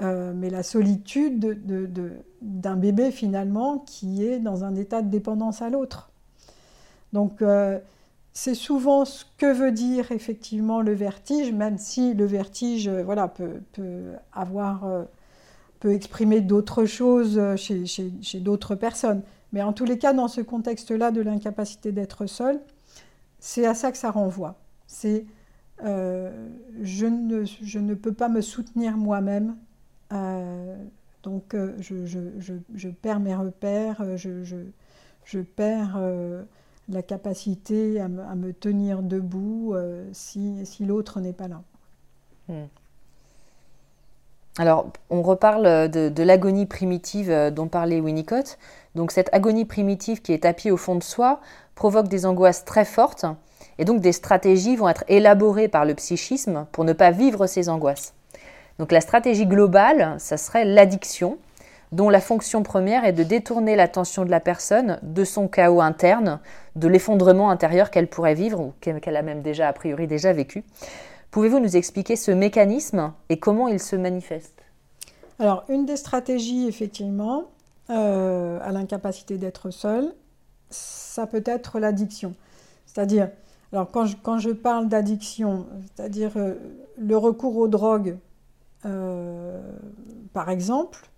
euh, 0.00 0.32
mais 0.34 0.50
la 0.50 0.62
solitude 0.62 1.60
d'un 2.42 2.76
bébé 2.76 3.10
finalement 3.10 3.78
qui 3.78 4.24
est 4.24 4.38
dans 4.38 4.64
un 4.64 4.74
état 4.76 5.02
de 5.02 5.08
dépendance 5.08 5.62
à 5.62 5.70
l'autre. 5.70 6.10
Donc 7.12 7.42
euh, 7.42 7.78
c'est 8.32 8.54
souvent 8.54 9.04
ce 9.04 9.24
que 9.38 9.52
veut 9.52 9.72
dire 9.72 10.12
effectivement 10.12 10.80
le 10.80 10.92
vertige, 10.92 11.52
même 11.52 11.78
si 11.78 12.14
le 12.14 12.24
vertige 12.24 12.88
voilà, 12.88 13.28
peut, 13.28 13.60
peut 13.72 14.12
avoir, 14.32 14.86
peut 15.80 15.92
exprimer 15.92 16.40
d'autres 16.40 16.84
choses 16.84 17.40
chez, 17.56 17.86
chez, 17.86 18.12
chez 18.22 18.40
d'autres 18.40 18.76
personnes. 18.76 19.22
Mais 19.52 19.62
en 19.62 19.72
tous 19.72 19.84
les 19.84 19.98
cas, 19.98 20.12
dans 20.12 20.28
ce 20.28 20.40
contexte-là 20.40 21.10
de 21.10 21.20
l'incapacité 21.20 21.90
d'être 21.90 22.26
seul, 22.26 22.60
c'est 23.40 23.66
à 23.66 23.74
ça 23.74 23.90
que 23.90 23.98
ça 23.98 24.10
renvoie. 24.10 24.56
C'est 24.86 25.24
euh, 25.84 26.48
je, 26.82 27.06
ne, 27.06 27.44
je, 27.44 27.78
ne, 27.78 27.94
peux 27.94 28.12
pas 28.12 28.28
me 28.28 28.40
soutenir 28.40 28.96
moi-même, 28.96 29.50
euh, 29.50 29.54
donc 30.10 31.54
euh, 31.54 31.74
je, 31.78 32.88
perds 32.88 33.20
mes 33.20 33.34
repères, 33.34 34.02
je, 34.16 35.40
perds 35.40 36.00
la 36.88 37.02
capacité 37.02 38.00
à 38.00 38.08
me, 38.08 38.52
tenir 38.52 39.02
debout 39.02 39.74
si, 40.12 40.64
si 40.64 40.84
l'autre 40.84 41.20
n'est 41.20 41.32
pas 41.32 41.48
là. 41.48 41.62
Hmm. 42.48 42.66
Alors, 44.60 44.90
on 45.08 45.22
reparle 45.22 45.88
de, 45.88 46.08
de 46.08 46.22
l'agonie 46.24 46.66
primitive 46.66 47.52
dont 47.54 47.68
parlait 47.68 48.00
Winnicott. 48.00 48.58
Donc, 48.96 49.12
cette 49.12 49.32
agonie 49.32 49.64
primitive 49.64 50.20
qui 50.20 50.32
est 50.32 50.42
tapie 50.42 50.72
au 50.72 50.76
fond 50.76 50.96
de 50.96 51.02
soi, 51.02 51.40
provoque 51.76 52.08
des 52.08 52.26
angoisses 52.26 52.64
très 52.64 52.84
fortes 52.84 53.24
et 53.78 53.84
donc 53.84 54.00
des 54.00 54.12
stratégies 54.12 54.76
vont 54.76 54.88
être 54.88 55.04
élaborées 55.08 55.68
par 55.68 55.84
le 55.84 55.94
psychisme 55.94 56.66
pour 56.72 56.84
ne 56.84 56.92
pas 56.92 57.12
vivre 57.12 57.46
ces 57.46 57.68
angoisses. 57.68 58.14
Donc 58.78 58.92
la 58.92 59.00
stratégie 59.00 59.46
globale, 59.46 60.14
ça 60.18 60.36
serait 60.36 60.64
l'addiction, 60.64 61.38
dont 61.90 62.10
la 62.10 62.20
fonction 62.20 62.62
première 62.62 63.04
est 63.04 63.12
de 63.12 63.22
détourner 63.22 63.74
l'attention 63.74 64.24
de 64.24 64.30
la 64.30 64.40
personne 64.40 64.98
de 65.02 65.24
son 65.24 65.48
chaos 65.48 65.80
interne, 65.80 66.38
de 66.76 66.86
l'effondrement 66.86 67.50
intérieur 67.50 67.90
qu'elle 67.90 68.08
pourrait 68.08 68.34
vivre 68.34 68.60
ou 68.60 68.72
qu'elle 68.80 69.16
a 69.16 69.22
même 69.22 69.42
déjà 69.42 69.68
a 69.68 69.72
priori 69.72 70.06
déjà 70.06 70.32
vécu. 70.32 70.64
Pouvez-vous 71.30 71.60
nous 71.60 71.76
expliquer 71.76 72.16
ce 72.16 72.30
mécanisme 72.30 73.12
et 73.28 73.38
comment 73.38 73.68
il 73.68 73.80
se 73.80 73.96
manifeste? 73.96 74.62
Alors 75.38 75.64
une 75.68 75.86
des 75.86 75.96
stratégies 75.96 76.66
effectivement 76.66 77.44
euh, 77.90 78.58
à 78.62 78.72
l'incapacité 78.72 79.38
d'être 79.38 79.70
seul, 79.70 80.12
ça 80.70 81.26
peut 81.26 81.44
être 81.46 81.78
l'addiction. 81.78 82.34
C'est-à-dire, 82.86 83.30
alors 83.72 83.90
quand 83.90 84.38
je, 84.38 84.50
parle 84.50 84.88
d'addiction, 84.88 85.66
c'est-à-dire 85.94 86.32
euh, 86.36 86.54
le 86.98 87.16
recours 87.16 87.56
aux 87.56 87.68
drogues, 87.68 88.16
par 88.82 90.50
exemple, 90.50 91.08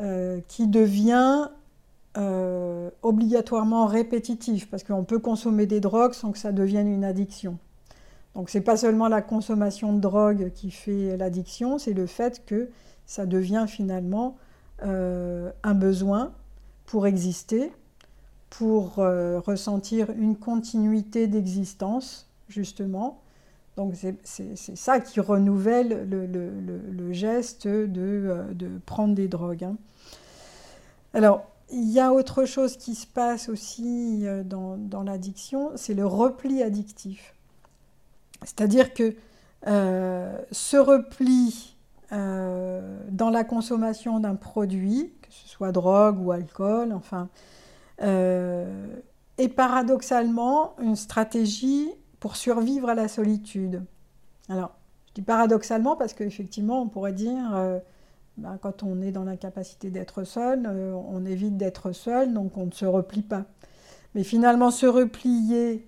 euh, 0.00 0.40
qui 0.48 0.66
devient 0.66 1.48
obligatoirement 3.02 3.86
répétitif, 3.86 4.70
parce 4.70 4.84
qu'on 4.84 5.02
peut 5.02 5.18
consommer 5.18 5.66
des 5.66 5.80
drogues 5.80 6.12
sans 6.12 6.30
que 6.30 6.38
ça 6.38 6.52
devienne 6.52 6.86
une 6.86 7.04
addiction. 7.04 7.58
Donc 8.36 8.50
c'est 8.50 8.60
pas 8.60 8.76
seulement 8.76 9.08
la 9.08 9.20
consommation 9.20 9.92
de 9.92 9.98
drogue 9.98 10.52
qui 10.54 10.70
fait 10.70 11.16
l'addiction, 11.16 11.76
c'est 11.78 11.92
le 11.92 12.06
fait 12.06 12.44
que 12.46 12.70
ça 13.04 13.26
devient 13.26 13.64
finalement 13.66 14.36
un 14.80 15.74
besoin 15.74 16.32
pour 16.86 17.08
exister 17.08 17.72
pour 18.58 19.00
euh, 19.00 19.40
ressentir 19.40 20.10
une 20.10 20.36
continuité 20.36 21.26
d'existence, 21.26 22.30
justement. 22.48 23.20
Donc 23.76 23.94
c'est 24.22 24.56
ça 24.76 25.00
qui 25.00 25.20
renouvelle 25.20 26.08
le, 26.08 27.12
geste 27.12 27.66
de, 27.66 27.86
euh, 27.96 28.52
de, 28.52 28.68
prendre 28.86 29.14
des 29.14 29.28
drogues. 29.28 29.64
Hein. 29.64 29.76
Alors, 31.12 31.44
il 31.72 31.90
y 31.90 31.98
a 31.98 32.12
autre 32.12 32.44
chose 32.44 32.76
qui 32.76 32.94
se 32.94 33.06
passe 33.06 33.48
aussi 33.48 34.20
euh, 34.24 34.44
dans, 34.44 35.02
l'addiction, 35.02 35.72
c'est 35.74 35.94
le 35.94 36.06
repli 36.06 36.62
addictif. 36.62 37.34
C'est-à-dire 38.42 38.94
que 38.94 39.14
ce 39.66 40.76
repli 40.76 41.76
dans 42.10 43.30
la 43.30 43.42
consommation 43.42 44.20
d'un 44.20 44.34
produit, 44.36 45.14
que 45.22 45.28
ce 45.30 45.48
soit 45.48 45.72
drogue 45.72 46.20
ou 46.20 46.30
alcool, 46.30 46.92
enfin, 46.92 47.28
euh, 48.02 48.96
et 49.38 49.48
paradoxalement 49.48 50.74
une 50.80 50.96
stratégie 50.96 51.90
pour 52.24 52.36
survivre 52.36 52.88
à 52.88 52.94
la 52.94 53.06
solitude. 53.06 53.82
Alors, 54.48 54.74
je 55.08 55.12
dis 55.12 55.20
paradoxalement 55.20 55.94
parce 55.94 56.14
qu'effectivement, 56.14 56.80
on 56.80 56.88
pourrait 56.88 57.12
dire, 57.12 57.54
euh, 57.54 57.78
ben, 58.38 58.56
quand 58.62 58.82
on 58.82 59.02
est 59.02 59.12
dans 59.12 59.24
l'incapacité 59.24 59.90
d'être 59.90 60.24
seul, 60.24 60.64
euh, 60.64 60.94
on 60.94 61.26
évite 61.26 61.58
d'être 61.58 61.92
seul, 61.92 62.32
donc 62.32 62.56
on 62.56 62.64
ne 62.64 62.70
se 62.70 62.86
replie 62.86 63.20
pas. 63.20 63.44
Mais 64.14 64.24
finalement, 64.24 64.70
se 64.70 64.86
replier 64.86 65.86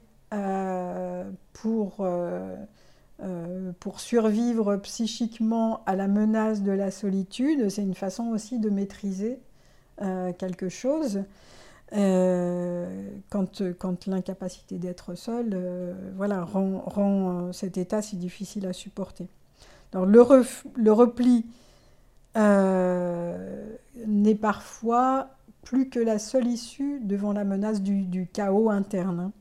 pour, 1.54 2.06
pour 3.80 4.00
survivre 4.00 4.76
psychiquement 4.76 5.80
à 5.86 5.96
la 5.96 6.06
menace 6.06 6.62
de 6.62 6.72
la 6.72 6.90
solitude, 6.90 7.70
c'est 7.70 7.80
une 7.80 7.94
façon 7.94 8.24
aussi 8.26 8.58
de 8.58 8.68
maîtriser 8.68 9.40
quelque 10.36 10.68
chose. 10.68 11.22
Euh, 11.92 13.10
quand, 13.30 13.62
quand 13.78 14.06
l'incapacité 14.06 14.78
d'être 14.78 15.14
seul 15.14 15.50
euh, 15.54 15.94
voilà, 16.16 16.42
rend, 16.42 16.82
rend, 16.84 17.30
euh, 17.30 17.52
cet 17.52 17.78
état 17.78 18.02
si 18.02 18.16
difficile 18.16 18.66
à 18.66 18.72
supporter. 18.72 19.28
Alors, 19.92 20.04
le, 20.04 20.24
le 20.74 20.92
repli 20.92 21.46
n'est 24.04 24.34
parfois 24.34 25.28
plus 25.62 25.88
que 25.88 26.00
la 26.00 26.18
seule 26.18 26.48
issue 26.48 27.00
devant 27.00 27.32
la 27.32 27.44
menace 27.44 27.80
du, 27.82 28.02
du 28.02 28.26
chaos 28.26 28.68
interne. 28.68 29.20
Hein. 29.20 29.32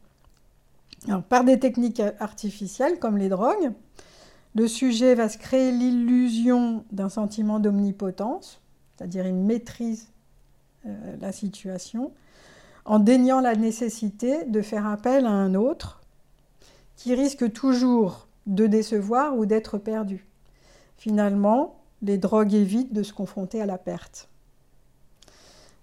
Alors, 1.07 1.23
par 1.23 1.43
des 1.43 1.59
techniques 1.59 2.01
artificielles 2.19 2.99
comme 2.99 3.17
les 3.17 3.27
drogues, 3.27 3.73
le 4.53 4.67
sujet 4.67 5.15
va 5.15 5.27
se 5.29 5.37
créer 5.37 5.71
l'illusion 5.71 6.85
d'un 6.91 7.09
sentiment 7.09 7.59
d'omnipotence, 7.59 8.61
c'est-à-dire 8.95 9.25
il 9.27 9.35
maîtrise 9.35 10.07
la 11.19 11.33
situation, 11.33 12.13
en 12.85 12.99
déniant 12.99 13.41
la 13.41 13.55
nécessité 13.55 14.45
de 14.45 14.61
faire 14.61 14.85
appel 14.85 15.25
à 15.25 15.31
un 15.31 15.55
autre 15.55 16.01
qui 16.95 17.13
risque 17.13 17.51
toujours 17.51 18.27
de 18.45 18.67
décevoir 18.67 19.37
ou 19.37 19.45
d'être 19.45 19.77
perdu. 19.77 20.25
Finalement, 20.97 21.79
les 22.01 22.17
drogues 22.17 22.53
évitent 22.53 22.93
de 22.93 23.03
se 23.03 23.13
confronter 23.13 23.61
à 23.61 23.65
la 23.65 23.77
perte. 23.77 24.29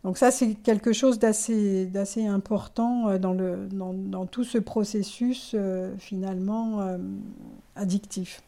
Donc 0.04 0.18
ça, 0.18 0.30
c'est 0.30 0.54
quelque 0.54 0.92
chose 0.92 1.18
d'assez, 1.18 1.88
important 2.26 3.08
euh, 3.08 3.18
dans, 3.18 4.26
tout 4.26 4.44
ce 4.44 4.58
processus 4.58 5.52
euh, 5.54 5.94
finalement 5.98 6.80
euh, 6.80 6.98
addictif. 7.76 8.42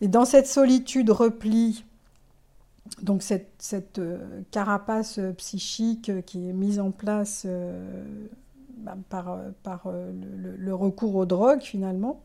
Et 0.00 0.08
dans 0.08 0.24
cette 0.24 0.46
solitude 0.46 1.10
repli, 1.10 1.84
donc 3.02 3.22
cette, 3.22 4.00
carapace 4.50 5.20
psychique 5.36 6.24
qui 6.24 6.48
est 6.48 6.52
mise 6.52 6.80
en 6.80 6.90
place 6.90 7.46
bah, 8.78 8.96
par, 9.08 9.38
par 9.62 9.90
le, 9.90 10.74
recours 10.74 11.14
aux 11.16 11.26
drogues 11.26 11.62
finalement, 11.62 12.20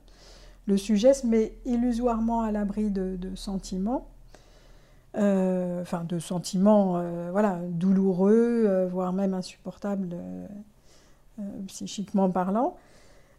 le 0.65 0.77
sujet 0.77 1.13
se 1.13 1.27
met 1.27 1.57
illusoirement 1.65 2.41
à 2.41 2.51
l'abri 2.51 2.89
de 2.89 3.35
sentiments 3.35 4.07
euh, 5.15 5.79
enfin 5.83 6.03
de 6.05 6.17
sentiments 6.17 6.97
euh, 6.97 7.29
voilà, 7.31 7.59
douloureux, 7.69 8.65
euh, 8.65 8.87
voire 8.87 9.13
même 9.13 9.35
insupportables 9.35 10.15
psychiquement 11.67 12.29
parlant. 12.29 12.77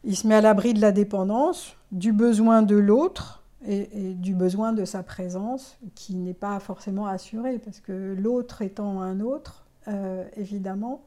Il 0.05 0.17
se 0.17 0.27
met 0.27 0.35
à 0.35 0.41
l'abri 0.41 0.75
de 0.75 0.81
la 0.81 0.93
dépendance, 0.93 1.77
du 1.93 2.13
besoin 2.13 2.63
de 2.63 2.77
l'autre 2.77 3.44
et, 3.67 4.15
du 4.15 4.35
besoin 4.35 4.73
de 4.73 4.85
sa 4.85 5.03
présence 5.03 5.79
qui 5.95 6.17
n'est 6.17 6.35
pas 6.35 6.59
forcément 6.61 7.07
assuré, 7.07 7.59
parce 7.59 7.81
que 7.81 8.15
l'autre 8.19 8.63
étant 8.63 9.01
un 9.01 9.21
autre, 9.21 9.65
évidemment, 10.37 11.03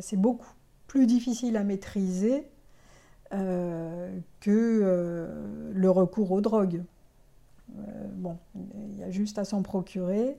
c'est 0.00 0.16
beaucoup 0.16 0.52
plus 0.86 1.06
difficile 1.06 1.56
à 1.56 1.64
maîtriser 1.64 2.46
que 3.30 5.28
le 5.72 5.90
recours 5.90 6.30
aux 6.32 6.40
drogues. 6.40 6.82
Euh, 7.78 7.82
bon, 8.12 8.38
il 8.54 8.98
y 8.98 9.02
a 9.02 9.10
juste 9.10 9.38
à 9.38 9.44
s'en 9.44 9.62
procurer. 9.62 10.36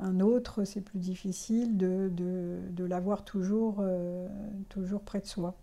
Un 0.00 0.20
autre, 0.20 0.64
c'est 0.64 0.80
plus 0.80 0.98
difficile 0.98 1.76
de, 1.76 2.10
de, 2.14 2.84
l'avoir 2.84 3.24
toujours, 3.24 3.78
euh, 3.80 4.28
toujours 4.68 5.00
près 5.00 5.20
de 5.20 5.26
soi. 5.26 5.54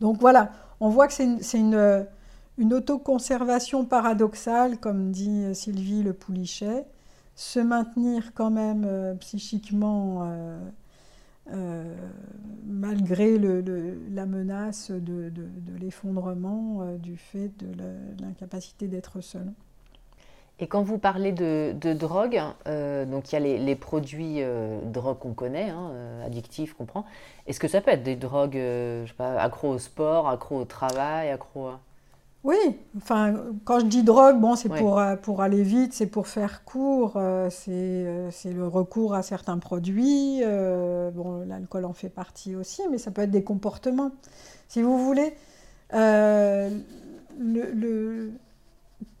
Donc 0.00 0.20
voilà, 0.20 0.52
on 0.78 0.88
voit 0.88 1.08
que 1.08 1.12
c'est 1.12 1.58
une, 1.58 2.06
une, 2.58 2.74
autoconservation 2.74 3.84
paradoxale, 3.84 4.78
comme 4.78 5.10
dit 5.10 5.54
Sylvie 5.54 6.02
Le 6.02 6.12
Poulichet, 6.12 6.84
se 7.34 7.60
maintenir 7.60 8.32
quand 8.34 8.50
même 8.50 8.84
euh, 8.84 9.14
psychiquement 9.14 10.28
euh, 11.54 11.94
malgré 12.66 13.38
la 13.38 14.26
menace 14.26 14.90
de, 14.90 15.32
l'effondrement 15.80 16.80
euh, 16.82 16.98
du 16.98 17.16
fait 17.16 17.50
de 17.56 17.74
l'incapacité 18.20 18.86
d'être 18.86 19.22
seul. 19.22 19.46
Et 20.58 20.66
quand 20.66 20.82
vous 20.82 20.98
parlez 20.98 21.32
de, 21.32 21.72
drogue, 21.94 22.42
euh, 22.66 23.06
donc 23.06 23.32
il 23.32 23.34
y 23.34 23.36
a 23.36 23.40
les, 23.40 23.76
produits 23.76 24.42
drogue 24.84 25.18
qu'on 25.18 25.32
connaît, 25.32 25.70
hein, 25.70 25.92
addictifs, 26.26 26.74
qu'on 26.74 26.84
prend. 26.84 27.06
Est-ce 27.46 27.60
que 27.60 27.68
ça 27.68 27.80
peut 27.80 27.92
être 27.92 28.02
des 28.02 28.16
drogues, 28.16 28.56
je 28.56 29.12
accro 29.18 29.70
au 29.70 29.78
sport, 29.78 30.28
accro 30.28 30.58
au 30.58 30.64
travail, 30.64 31.30
accro 31.30 31.68
à... 31.68 31.80
Oui, 32.44 32.56
enfin, 32.96 33.34
quand 33.64 33.80
je 33.80 33.86
dis 33.86 34.04
drogue, 34.04 34.40
bon, 34.40 34.54
c'est 34.54 34.68
pour, 34.68 35.00
euh, 35.00 35.16
pour 35.16 35.42
aller 35.42 35.62
vite, 35.62 35.92
c'est 35.92 36.06
pour 36.06 36.28
faire 36.28 36.64
court, 36.64 37.14
euh, 37.16 37.50
euh, 37.68 38.28
c'est 38.30 38.52
le 38.52 38.66
recours 38.66 39.14
à 39.14 39.22
certains 39.22 39.58
produits. 39.58 40.40
bon, 41.14 41.44
l'alcool 41.46 41.84
en 41.84 41.92
fait 41.92 42.08
partie 42.08 42.54
aussi, 42.54 42.82
mais 42.90 42.98
ça 42.98 43.10
peut 43.10 43.22
être 43.22 43.32
des 43.32 43.42
comportements. 43.42 44.12
Si 44.68 44.82
vous 44.82 45.04
voulez, 45.04 45.34
le, 45.92 46.70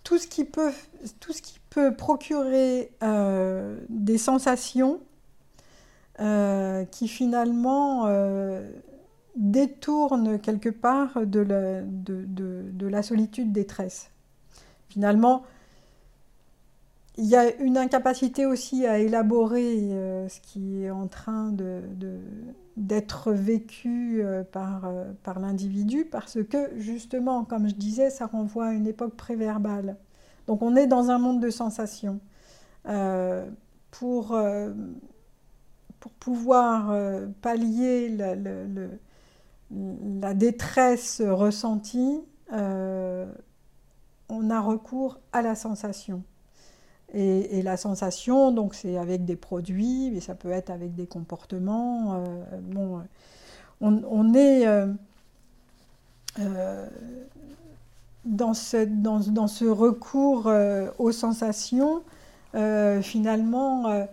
tout, 0.04 0.18
ce 0.18 0.28
qui 0.28 0.44
peut, 0.44 0.70
tout 1.18 1.32
ce 1.32 1.42
qui 1.42 1.58
peut 1.70 1.94
procurer 1.94 2.92
des 3.88 4.18
sensations 4.18 5.00
qui 6.90 7.08
finalement 7.08 8.06
détourne 9.38 10.40
quelque 10.40 10.68
part 10.68 11.24
de 11.24 11.38
la, 11.40 11.80
de, 11.82 13.02
solitude 13.02 13.52
détresse. 13.52 14.10
Finalement, 14.88 15.44
il 17.16 17.26
y 17.26 17.36
a 17.36 17.54
une 17.56 17.78
incapacité 17.78 18.46
aussi 18.46 18.84
à 18.84 18.98
élaborer 18.98 19.92
euh, 19.92 20.28
ce 20.28 20.40
qui 20.40 20.82
est 20.82 20.90
en 20.90 21.06
train 21.06 21.54
d'être 22.76 23.32
vécu 23.32 24.22
euh, 24.22 24.42
par, 24.42 24.84
euh, 24.84 25.04
par 25.22 25.38
l'individu, 25.38 26.04
parce 26.04 26.42
que 26.42 26.70
justement, 26.76 27.44
comme 27.44 27.68
je 27.68 27.74
disais, 27.74 28.10
ça 28.10 28.26
renvoie 28.26 28.66
à 28.66 28.72
une 28.72 28.86
époque 28.88 29.14
préverbale. 29.14 29.96
Donc 30.48 30.62
on 30.62 30.74
est 30.74 30.86
dans 30.88 31.10
un 31.10 31.18
monde 31.18 31.40
de 31.40 31.50
sensations. 31.50 32.20
pour, 33.90 34.38
pour 36.00 36.12
pouvoir 36.12 36.94
pallier 37.42 38.08
le 38.08 38.98
la 39.70 40.34
détresse 40.34 41.20
ressentie, 41.24 42.20
euh, 42.52 43.26
on 44.28 44.50
a 44.50 44.60
recours 44.60 45.18
à 45.32 45.42
la 45.42 45.54
sensation. 45.54 46.22
Et, 47.14 47.62
la 47.62 47.78
sensation, 47.78 48.52
donc 48.52 48.74
c'est 48.74 48.98
avec 48.98 49.24
des 49.24 49.36
produits, 49.36 50.10
mais 50.12 50.20
ça 50.20 50.34
peut 50.34 50.50
être 50.50 50.68
avec 50.68 50.94
des 50.94 51.06
comportements. 51.06 52.14
Euh, 52.14 52.44
bon, 52.60 53.02
on, 53.80 54.34
est 54.34 54.66
euh, 54.66 54.86
dans, 58.26 58.52
ce, 58.52 58.84
dans, 58.84 59.20
dans, 59.20 59.48
ce, 59.48 59.64
recours 59.64 60.52
aux 60.98 61.12
sensations, 61.12 62.02
finalement 63.00 64.06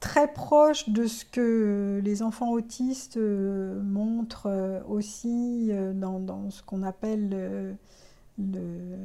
très 0.00 0.32
proche 0.32 0.88
de 0.88 1.06
ce 1.06 1.24
que 1.24 2.00
les 2.02 2.22
enfants 2.22 2.50
autistes 2.50 3.18
euh, 3.18 3.80
montrent 3.82 4.46
euh, 4.46 4.80
aussi 4.88 5.68
euh, 5.70 5.92
dans, 5.92 6.50
ce 6.50 6.62
qu'on 6.62 6.82
appelle 6.82 7.76
les, 8.38 8.96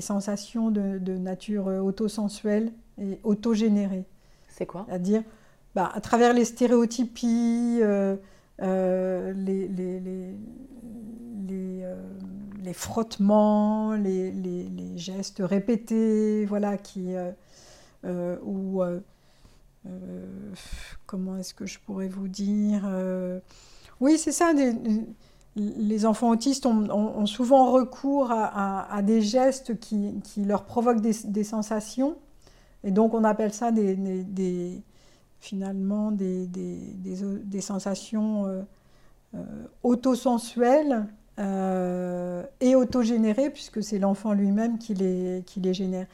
sensations 0.00 0.70
de, 0.70 1.16
nature 1.16 1.66
autosensuelle 1.66 2.72
et 3.00 3.18
autogénérée. 3.24 4.04
C'est 4.48 4.66
quoi? 4.66 4.84
C'est-à-dire, 4.88 5.22
bah, 5.74 5.90
à 5.92 6.00
travers 6.00 6.34
les 6.34 6.44
stéréotypies, 6.44 7.80
les, 8.60 9.68
les, 12.64 12.74
frottements, 12.74 13.94
les, 13.94 14.32
gestes 14.96 15.42
répétés, 15.44 16.44
voilà, 16.46 16.76
qui 16.76 17.14
ou 18.04 18.82
euh, 18.82 19.00
euh, 19.86 20.26
comment 21.06 21.36
est-ce 21.36 21.54
que 21.54 21.66
je 21.66 21.78
pourrais 21.78 22.08
vous 22.08 22.28
dire 22.28 22.88
Oui, 24.00 24.18
c'est 24.18 24.32
ça. 24.32 24.52
les 25.56 26.06
enfants 26.06 26.30
autistes 26.30 26.66
ont, 26.66 27.26
souvent 27.26 27.72
recours 27.72 28.30
à, 28.30 29.00
des 29.02 29.22
gestes 29.22 29.78
qui, 29.78 30.22
leur 30.44 30.64
provoquent 30.64 31.00
des, 31.00 31.44
sensations. 31.44 32.16
Et 32.84 32.90
donc, 32.90 33.14
on 33.14 33.24
appelle 33.24 33.52
ça 33.52 33.72
des, 33.72 34.82
finalement 35.40 36.12
des, 36.12 37.60
sensations 37.60 38.66
autosensuelles 39.82 41.06
et 41.38 42.74
autogénérées, 42.74 43.50
puisque 43.50 43.82
c'est 43.82 43.98
l'enfant 43.98 44.32
lui-même 44.32 44.78
qui 44.78 44.94
les, 44.94 45.42
qui 45.46 45.60
les 45.60 45.74
génère. 45.74 46.06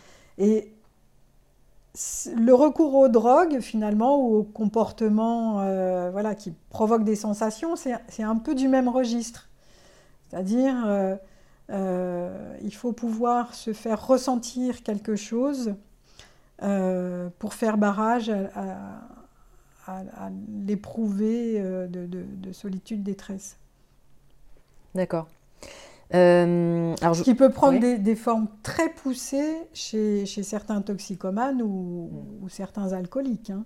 Le 2.37 2.53
recours 2.53 2.95
aux 2.95 3.09
drogues, 3.09 3.61
finalement, 3.61 4.19
ou 4.19 4.39
aux 4.39 4.43
comportements 4.43 5.61
euh, 5.61 6.11
voilà, 6.11 6.35
qui 6.35 6.53
provoquent 6.71 7.05
des 7.05 7.15
sensations, 7.17 7.77
c'est 7.77 8.23
un 8.23 8.37
peu 8.37 8.55
du 8.55 8.69
même 8.69 8.89
registre. 8.89 9.49
C'est-à-dire, 10.29 10.75
euh, 10.87 11.15
euh, 11.71 12.57
il 12.63 12.75
faut 12.75 12.93
pouvoir 12.93 13.55
se 13.55 13.73
faire 13.73 14.05
ressentir 14.07 14.83
quelque 14.83 15.17
chose 15.17 15.75
pour 17.39 17.53
faire 17.53 17.77
barrage 17.77 18.31
à, 19.87 20.31
l'éprouver 20.67 21.61
de, 21.61 22.07
de, 22.07 22.53
solitude, 22.53 23.03
détresse. 23.03 23.59
D'accord. 24.95 25.29
Euh, 26.13 26.95
alors 27.01 27.17
qui 27.17 27.35
peut 27.35 27.51
prendre 27.51 27.79
des, 27.81 28.17
formes 28.17 28.49
très 28.63 28.91
poussées 28.91 29.57
chez, 29.73 30.27
chez 30.27 30.43
certains 30.43 30.83
toxicomanes 30.83 31.63
ou, 31.63 32.47
certains 32.49 32.93
alcooliques. 32.93 33.51
Hein. 33.51 33.65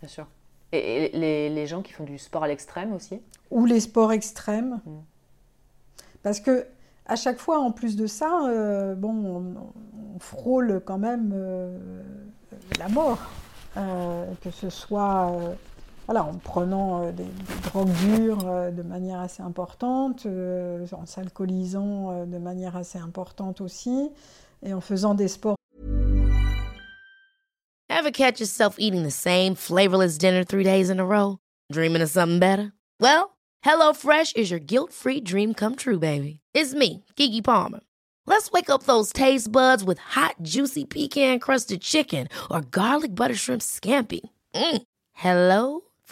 Bien 0.00 0.08
sûr. 0.08 0.26
Et, 0.72 1.10
les, 1.12 1.50
les, 1.50 1.66
gens 1.66 1.82
qui 1.82 1.92
font 1.92 2.04
du 2.04 2.18
sport 2.18 2.44
à 2.44 2.48
l'extrême 2.48 2.92
aussi? 2.92 3.20
Ou 3.50 3.66
les 3.66 3.80
sports 3.80 4.12
extrêmes. 4.12 4.80
Mm. 4.84 4.90
Parce 6.22 6.40
que 6.40 6.66
à 7.06 7.16
chaque 7.16 7.38
fois, 7.38 7.58
en 7.58 7.70
plus 7.70 7.96
de 7.96 8.06
ça, 8.06 8.46
euh, 8.48 8.94
bon, 8.94 9.54
on, 10.14 10.18
frôle 10.20 10.80
quand 10.84 10.96
même 10.96 11.32
euh, 11.34 11.76
la 12.78 12.88
mort. 12.88 13.18
que 13.74 14.50
ce 14.52 14.70
soit 14.70 15.32
voilà, 16.06 16.24
en 16.24 16.34
prenant 16.34 17.02
euh, 17.02 17.12
des, 17.12 17.26
drogues 17.64 17.92
dures 18.04 18.46
euh, 18.46 18.70
de 18.70 18.82
manière 18.82 19.20
assez 19.20 19.42
importante, 19.42 20.26
euh, 20.26 20.86
en 20.92 21.06
s'alcoolisant 21.06 22.26
de 22.26 22.38
manière 22.38 22.76
assez 22.76 22.98
importante 22.98 23.60
aussi, 23.60 24.10
et 24.62 24.74
en 24.74 24.80
faisant 24.80 25.14
des 25.14 25.28
sports. 25.28 25.56
Ever 27.88 28.12
catch 28.12 28.40
yourself 28.40 28.76
eating 28.78 29.04
the 29.04 29.10
same 29.10 29.54
flavorless 29.54 30.18
dinner 30.18 30.44
three 30.44 30.64
days 30.64 30.90
in 30.90 30.98
a 30.98 31.04
row? 31.04 31.38
Dreaming 31.72 32.02
of 32.02 32.10
something 32.10 32.38
better? 32.38 32.72
Well, 33.00 33.36
HelloFresh 33.64 34.36
is 34.36 34.50
your 34.50 34.60
guilt-free 34.60 35.20
dream 35.20 35.54
come 35.54 35.74
true, 35.76 35.98
baby. 35.98 36.40
It's 36.52 36.74
me, 36.74 37.04
Kiki 37.16 37.40
Palmer. 37.40 37.80
Let's 38.26 38.50
wake 38.50 38.68
up 38.68 38.82
those 38.84 39.12
taste 39.12 39.50
buds 39.52 39.84
with 39.84 39.98
hot, 39.98 40.36
juicy 40.42 40.84
pecan-crusted 40.84 41.80
chicken 41.82 42.28
or 42.50 42.62
garlic 42.62 43.14
butter 43.14 43.34
shrimp 43.34 43.62
scampi. 43.62 44.20
Mm. 44.54 44.82
Hello? 45.12 45.80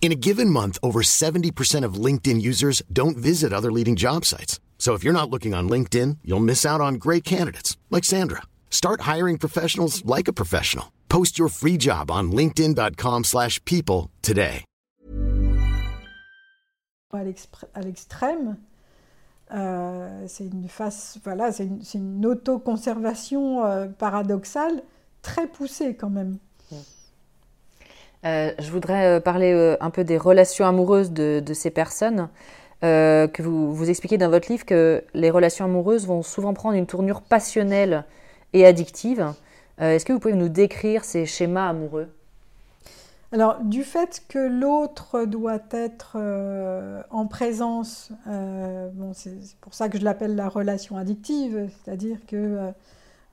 In 0.00 0.12
a 0.12 0.16
given 0.16 0.48
month, 0.48 0.78
over 0.82 1.02
70% 1.02 1.84
of 1.84 2.04
LinkedIn 2.04 2.40
users 2.40 2.82
don't 2.90 3.18
visit 3.18 3.52
other 3.52 3.70
leading 3.70 3.96
job 3.96 4.24
sites. 4.24 4.58
So 4.78 4.94
if 4.94 5.04
you're 5.04 5.20
not 5.20 5.28
looking 5.28 5.52
on 5.54 5.68
LinkedIn, 5.68 6.18
you'll 6.24 6.40
miss 6.40 6.64
out 6.64 6.80
on 6.80 6.94
great 6.94 7.22
candidates 7.22 7.76
like 7.90 8.04
Sandra. 8.04 8.42
Start 8.70 9.02
hiring 9.02 9.36
professionals 9.36 10.02
like 10.06 10.26
a 10.26 10.32
professional. 10.32 10.90
Post 11.10 11.38
your 11.38 11.48
free 11.48 11.76
job 11.76 12.10
on 12.10 12.32
linkedin.com/people 12.32 13.24
slash 13.24 13.62
people 13.66 14.10
today. 14.22 14.64
à 17.12 17.82
l'extrême. 17.82 18.56
Euh, 19.52 20.24
c'est 20.28 20.44
une 20.44 20.68
face, 20.68 21.18
voilà, 21.24 21.50
c'est 21.50 21.64
une, 21.64 21.82
c'est 21.82 21.98
une 21.98 22.24
autoconservation 22.24 23.64
euh, 23.64 23.88
paradoxale 23.88 24.82
très 25.22 25.48
poussée 25.48 25.96
quand 25.96 26.10
même. 26.10 26.38
Mm. 26.70 26.76
Euh, 28.24 28.52
je 28.58 28.70
voudrais 28.70 29.06
euh, 29.06 29.20
parler 29.20 29.52
euh, 29.52 29.76
un 29.80 29.90
peu 29.90 30.04
des 30.04 30.18
relations 30.18 30.66
amoureuses 30.66 31.10
de, 31.12 31.42
ces 31.54 31.70
personnes. 31.70 32.28
Que 32.82 33.42
vous, 33.42 33.74
vous 33.74 33.90
expliquez 33.90 34.16
dans 34.16 34.30
votre 34.30 34.50
livre 34.50 34.64
que 34.64 35.04
les 35.12 35.30
relations 35.30 35.66
amoureuses 35.66 36.06
vont 36.06 36.22
souvent 36.22 36.54
prendre 36.54 36.76
une 36.76 36.86
tournure 36.86 37.20
passionnelle 37.20 38.04
et 38.54 38.64
addictive. 38.64 39.34
Est-ce 39.78 40.06
que 40.06 40.14
vous 40.14 40.18
pouvez 40.18 40.32
nous 40.32 40.48
décrire 40.48 41.04
ces 41.04 41.26
schémas 41.26 41.68
amoureux? 41.68 42.08
Alors, 43.32 43.58
du 43.62 43.84
fait 43.84 44.22
que 44.30 44.38
l'autre 44.38 45.26
doit 45.26 45.60
être 45.72 46.16
en 47.10 47.26
présence, 47.26 48.12
bon, 48.24 49.12
c'est 49.12 49.36
pour 49.60 49.74
ça 49.74 49.90
que 49.90 49.98
je 49.98 50.04
l'appelle 50.04 50.34
la 50.34 50.48
relation 50.48 50.96
addictive, 50.96 51.68
c'est-à-dire 51.84 52.16
que 52.26 52.72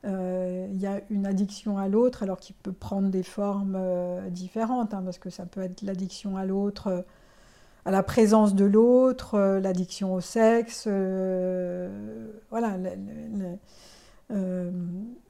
euh, 0.05 0.67
il 0.71 0.79
y 0.79 0.85
a 0.85 1.01
une 1.09 1.25
addiction 1.25 1.77
à 1.77 1.87
l'autre, 1.87 2.23
alors 2.23 2.39
qu'il 2.39 2.55
peut 2.55 2.71
prendre 2.71 3.09
des 3.09 3.23
formes 3.23 3.75
euh, 3.75 4.29
différentes, 4.29 4.93
hein, 4.93 5.01
parce 5.03 5.17
que 5.17 5.29
ça 5.29 5.45
peut 5.45 5.61
être 5.61 5.81
l'addiction 5.81 6.37
à 6.37 6.45
l'autre, 6.45 6.87
euh, 6.87 7.01
à 7.85 7.91
la 7.91 8.03
présence 8.03 8.53
de 8.53 8.65
l'autre, 8.65 9.59
l'addiction 9.59 10.13
au 10.13 10.21
sexe, 10.21 10.87
voilà. 12.49 12.77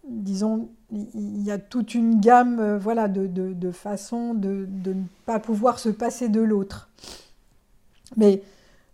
disons, 0.03 0.69
il 0.91 1.43
y 1.43 1.51
a 1.51 1.59
toute 1.59 1.93
une 1.93 2.19
gamme 2.19 2.77
voilà, 2.77 3.07
de, 3.07 3.27
de, 3.27 3.53
de 3.53 3.71
façons 3.71 4.33
de, 4.33 4.65
de 4.67 4.93
ne 4.93 5.03
pas 5.27 5.39
pouvoir 5.39 5.77
se 5.77 5.89
passer 5.89 6.29
de 6.29 6.41
l'autre. 6.41 6.89
Mais 8.15 8.41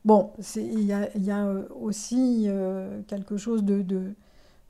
bon, 0.04 0.32
il 0.58 0.82
y 0.82 0.94
y 1.22 1.32
a 1.32 1.48
aussi 1.80 2.50
quelque 3.08 3.38
chose 3.38 3.64
de, 3.64 3.82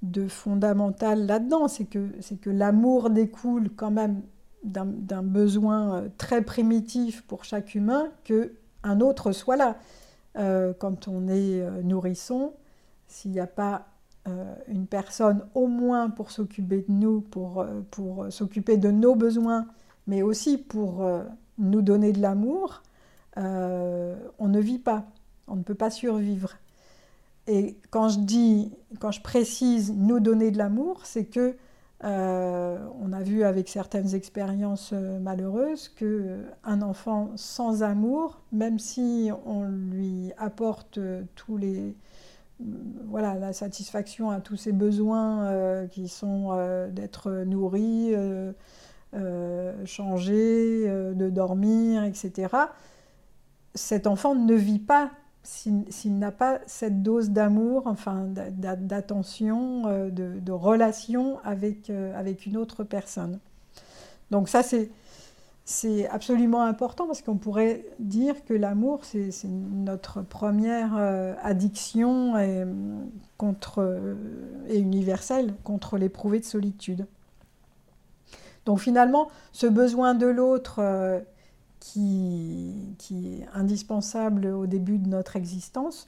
de, 0.04 0.28
fondamental 0.28 1.26
là-dedans, 1.26 1.68
c'est 1.68 1.86
que, 1.86 2.10
c'est 2.20 2.40
que 2.40 2.50
l'amour 2.50 3.10
découle 3.10 3.70
quand 3.76 3.92
même 3.92 4.22
d'un 4.64 5.24
besoin 5.24 5.96
euh, 5.96 6.10
très 6.18 6.42
primitif 6.42 7.22
pour 7.24 7.44
chaque 7.44 7.76
humain 7.76 8.10
que 8.24 8.54
un 8.84 9.02
autre 9.02 9.32
soit 9.32 9.56
là. 9.56 9.78
Euh, 10.38 10.74
quand 10.78 11.08
on 11.08 11.28
est 11.28 11.62
euh, 11.62 11.82
nourrisson, 11.84 12.54
s'il 13.08 13.32
n'y 13.32 13.40
a 13.40 13.48
pas 13.48 13.88
une 14.70 14.88
personne 14.88 15.42
au 15.54 15.68
moins 15.68 16.10
pour 16.10 16.32
s'occuper 16.32 16.86
de 16.88 16.94
nous, 16.94 17.20
pour, 17.20 17.66
pour 17.92 18.28
s'occuper 18.30 18.78
de 18.78 18.90
nos 18.90 19.16
besoins, 19.16 19.68
mais 20.08 20.22
aussi 20.22 20.58
pour 20.58 21.06
nous 21.58 21.82
donner 21.82 22.14
de 22.14 22.22
l'amour, 22.22 22.84
on 23.36 24.48
ne 24.48 24.60
vit 24.62 24.80
pas, 24.80 25.04
on 25.50 25.58
ne 25.58 25.62
peut 25.62 25.76
pas 25.76 25.90
survivre. 25.90 26.56
Et 27.48 27.78
quand 27.90 28.10
je 28.10 28.20
dis, 28.20 28.74
quand 29.00 29.12
je 29.12 29.22
précise 29.22 29.94
nous 29.96 30.20
donner 30.20 30.52
de 30.52 30.58
l'amour, 30.58 31.06
c'est 31.06 31.26
que 31.26 31.58
euh, 32.04 32.78
on 33.02 33.14
a 33.14 33.22
vu 33.22 33.44
avec 33.44 33.70
certaines 33.70 34.14
expériences 34.14 34.92
euh, 34.92 35.20
malheureuses 35.20 35.88
que 35.88 36.06
euh, 36.06 36.44
un 36.66 36.82
enfant 36.82 37.32
sans 37.36 37.82
amour, 37.82 38.42
même 38.52 38.78
si 38.78 39.32
on 39.46 39.64
lui 39.64 40.34
apporte 40.38 41.00
tous 41.36 41.58
les 41.58 41.96
voilà, 43.08 43.36
la 43.36 43.52
satisfaction 43.52 44.30
à 44.30 44.40
tous 44.40 44.56
ses 44.56 44.72
besoins 44.72 45.86
qui 45.92 46.08
sont 46.08 46.56
d'être 46.92 47.44
nourri, 47.46 48.14
changé, 49.84 50.88
de 50.88 51.30
dormir, 51.30 52.04
etc. 52.06 52.56
Cet 53.74 54.08
enfant 54.08 54.36
ne 54.36 54.54
vit 54.54 54.80
pas 54.80 55.12
s'il 55.44 56.18
n'a 56.18 56.32
pas 56.32 56.60
cette 56.68 57.04
dose 57.04 57.30
d'amour, 57.30 57.84
enfin 57.86 58.26
d'a- 58.28 58.50
d'a- 58.50 58.76
d'attention, 58.78 59.84
euh, 59.88 60.10
de, 60.10 60.52
relation 60.52 61.40
avec, 61.44 61.90
euh, 61.90 62.18
avec 62.18 62.46
une 62.46 62.56
autre 62.58 62.84
personne. 62.84 63.40
Donc 64.32 64.48
ça, 64.48 64.62
c'est 65.66 66.08
absolument 66.10 66.64
important 66.64 67.08
parce 67.08 67.22
qu'on 67.22 67.36
pourrait 67.38 67.86
dire 68.00 68.46
que 68.46 68.54
l'amour, 68.54 69.02
c'est 69.04 69.32
notre 69.46 70.22
première 70.22 70.96
euh, 70.98 71.34
addiction 71.44 72.38
et, 72.38 72.64
universelle 74.70 75.54
contre 75.64 75.98
l'éprouvé 75.98 76.40
de 76.40 76.46
solitude. 76.46 77.06
Donc 78.66 78.80
finalement, 78.80 79.28
ce 79.52 79.68
besoin 79.68 80.14
de 80.16 80.26
l'autre 80.28 80.80
qui, 81.84 82.74
est 83.12 83.46
indispensable 83.54 84.48
au 84.48 84.66
début 84.68 84.98
de 84.98 85.10
notre 85.10 85.36
existence, 85.36 86.08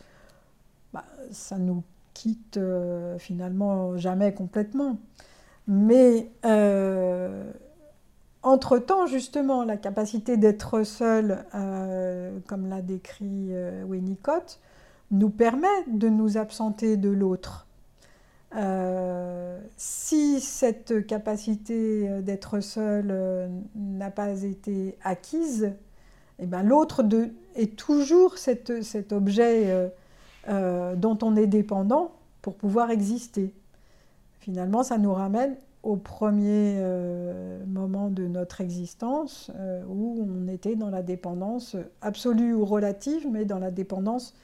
bah, 0.94 1.04
ça 1.32 1.58
nous 1.58 1.84
quitte 2.14 2.58
euh, 2.58 3.18
finalement 3.20 3.98
jamais 3.98 4.34
complètement. 4.34 4.98
Mais 5.68 6.32
euh, 6.46 7.52
entre-temps, 8.42 9.06
justement, 9.06 9.66
la 9.66 9.76
capacité 9.76 10.38
d'être 10.38 10.84
seul, 10.84 11.46
euh, 11.56 12.40
comme 12.48 12.70
l'a 12.70 12.82
décrit 12.82 13.52
Winnicott, 13.86 14.60
nous 15.12 15.30
permet 15.30 15.68
de 15.88 16.08
nous 16.08 16.38
absenter 16.38 16.96
de 16.96 17.10
l'autre. 17.10 17.68
Euh, 18.56 19.60
si 19.76 20.40
cette 20.40 21.06
capacité 21.06 22.08
euh, 22.08 22.22
d'être 22.22 22.62
seul 22.62 23.08
euh, 23.10 23.50
n'a 23.76 24.12
pas 24.12 24.44
été 24.44 24.98
acquise, 25.04 25.74
eh 26.40 26.46
ben, 26.46 26.64
l'autre 26.64 27.04
est 27.56 27.76
toujours 27.76 28.38
cet 28.38 29.14
objet 29.14 29.90
dont 30.50 31.18
on 31.24 31.36
est 31.38 31.48
dépendant 31.48 32.12
pour 32.42 32.56
pouvoir 32.56 32.92
exister. 32.92 33.54
Finalement, 34.42 34.84
ça 34.84 34.98
nous 34.98 35.14
ramène 35.14 35.56
au 35.82 35.96
premier 35.96 36.78
moment 37.68 38.10
de 38.10 38.28
notre 38.28 38.60
existence 38.60 39.50
où 39.88 40.28
on 40.28 40.50
était 40.50 40.76
dans 40.76 40.90
la 40.90 41.04
dépendance 41.04 41.78
absolue 42.02 42.54
ou 42.54 42.66
relative, 42.66 43.26
mais 43.32 43.46
dans 43.46 43.60
la 43.60 43.72
dépendance 43.72 44.36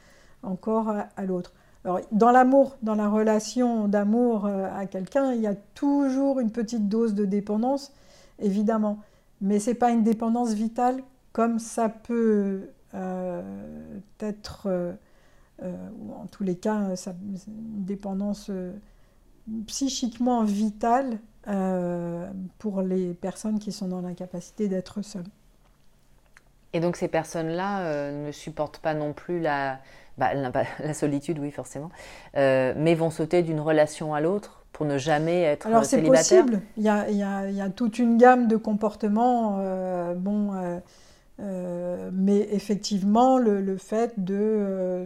encore 0.42 0.88
à 0.88 1.26
l'autre. 1.26 1.52
Alors, 1.84 2.02
dans 2.12 2.32
l'amour, 2.32 2.78
dans 2.84 2.96
la 2.96 3.10
relation 3.10 3.88
d'amour 3.88 4.46
euh, 4.46 4.68
à 4.76 4.86
quelqu'un, 4.86 5.34
il 5.34 5.42
y 5.42 5.48
a 5.48 5.56
toujours 5.74 6.40
une 6.40 6.52
petite 6.52 6.88
dose 6.88 7.16
de 7.16 7.26
dépendance, 7.26 7.92
évidemment. 8.40 9.00
Mais 9.42 9.60
ce 9.60 9.72
n'est 9.72 9.76
pas 9.76 9.90
une 9.92 10.04
dépendance 10.04 10.54
vitale 10.54 11.04
comme 11.34 11.58
ça 11.58 11.90
peut 11.90 12.70
euh, 12.94 13.42
être, 14.20 14.68
euh, 14.68 14.94
ou 15.62 16.14
en 16.14 16.28
tous 16.28 16.44
les 16.44 16.56
cas, 16.56 16.94
une 17.08 17.86
dépendance 17.86 18.52
psychiquement 19.66 20.44
vitale 20.44 21.20
pour 22.60 22.82
les 22.82 23.14
personnes 23.14 23.58
qui 23.58 23.72
sont 23.72 23.88
dans 23.88 24.02
l'incapacité 24.02 24.68
d'être 24.68 25.02
seules. 25.02 25.24
Et 26.74 26.80
donc 26.80 26.96
ces 26.96 27.08
personnes-là 27.08 28.12
ne 28.12 28.32
supportent 28.32 28.80
pas 28.80 28.94
non 28.94 29.14
plus 29.14 29.40
la, 29.40 29.80
bah, 30.18 30.32
la, 30.80 30.94
solitude, 30.94 31.40
oui, 31.40 31.52
forcément, 31.52 31.90
mais 32.36 32.96
vont 32.96 33.10
sauter 33.10 33.44
d'une 33.44 33.60
relation 33.60 34.14
à 34.14 34.22
l'autre 34.22 34.64
pour 34.72 34.86
ne 34.86 34.98
jamais 34.98 35.42
être 35.42 35.68
Alors 35.68 35.84
c'est 35.84 36.02
possible. 36.02 36.62
Il 36.78 36.84
y, 36.84 36.90
a, 36.90 37.10
il, 37.10 37.18
y 37.18 37.24
a, 37.24 37.48
il 37.50 37.56
y, 37.56 37.62
a, 37.62 37.70
toute 37.70 38.00
une 38.00 38.18
gamme 38.18 38.48
de 38.48 38.56
comportements. 38.56 39.58
bon, 40.16 40.80
euh, 41.42 42.10
mais 42.14 42.48
effectivement, 42.52 43.38
le, 43.38 43.78
fait 43.78 44.14
de... 44.18 44.38
Euh, 44.40 45.06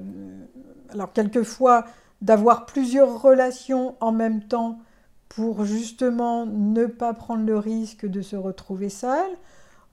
alors 0.89 1.13
quelquefois, 1.13 1.85
d'avoir 2.21 2.65
plusieurs 2.65 3.21
relations 3.21 3.95
en 3.99 4.11
même 4.11 4.43
temps 4.43 4.79
pour 5.29 5.65
justement 5.65 6.45
ne 6.45 6.85
pas 6.85 7.13
prendre 7.13 7.45
le 7.45 7.57
risque 7.57 8.05
de 8.05 8.21
se 8.21 8.35
retrouver 8.35 8.89
seul 8.89 9.29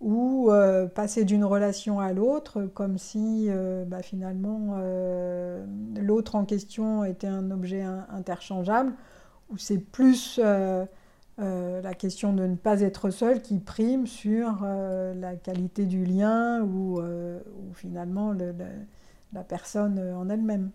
ou 0.03 0.51
euh, 0.51 0.87
passer 0.87 1.25
d'une 1.25 1.45
relation 1.45 2.01
à 2.01 2.13
l'autre 2.13 2.63
comme 2.75 2.99
si 2.99 3.49
bah, 3.87 4.03
finalement 4.03 4.77
l'autre 5.97 6.35
en 6.35 6.45
question 6.45 7.05
était 7.05 7.29
un 7.29 7.51
objet 7.51 7.83
interchangeable, 8.11 8.93
ou 9.51 9.57
c'est 9.57 9.79
plus 9.79 10.41
euh, 11.39 11.81
la 11.81 11.95
question 11.95 12.35
de 12.35 12.47
ne 12.47 12.57
pas 12.57 12.83
être 12.83 13.09
seul 13.09 13.41
qui 13.41 13.59
prime 13.59 14.07
sur 14.07 14.61
euh, 14.65 15.15
la 15.15 15.35
qualité 15.35 15.87
du 15.87 16.05
lien 16.05 16.63
ou, 16.63 17.01
euh, 17.01 17.41
finalement 17.75 18.35
la 19.33 19.43
personne 19.43 19.99
en 19.99 20.29
elle-même. 20.29 20.71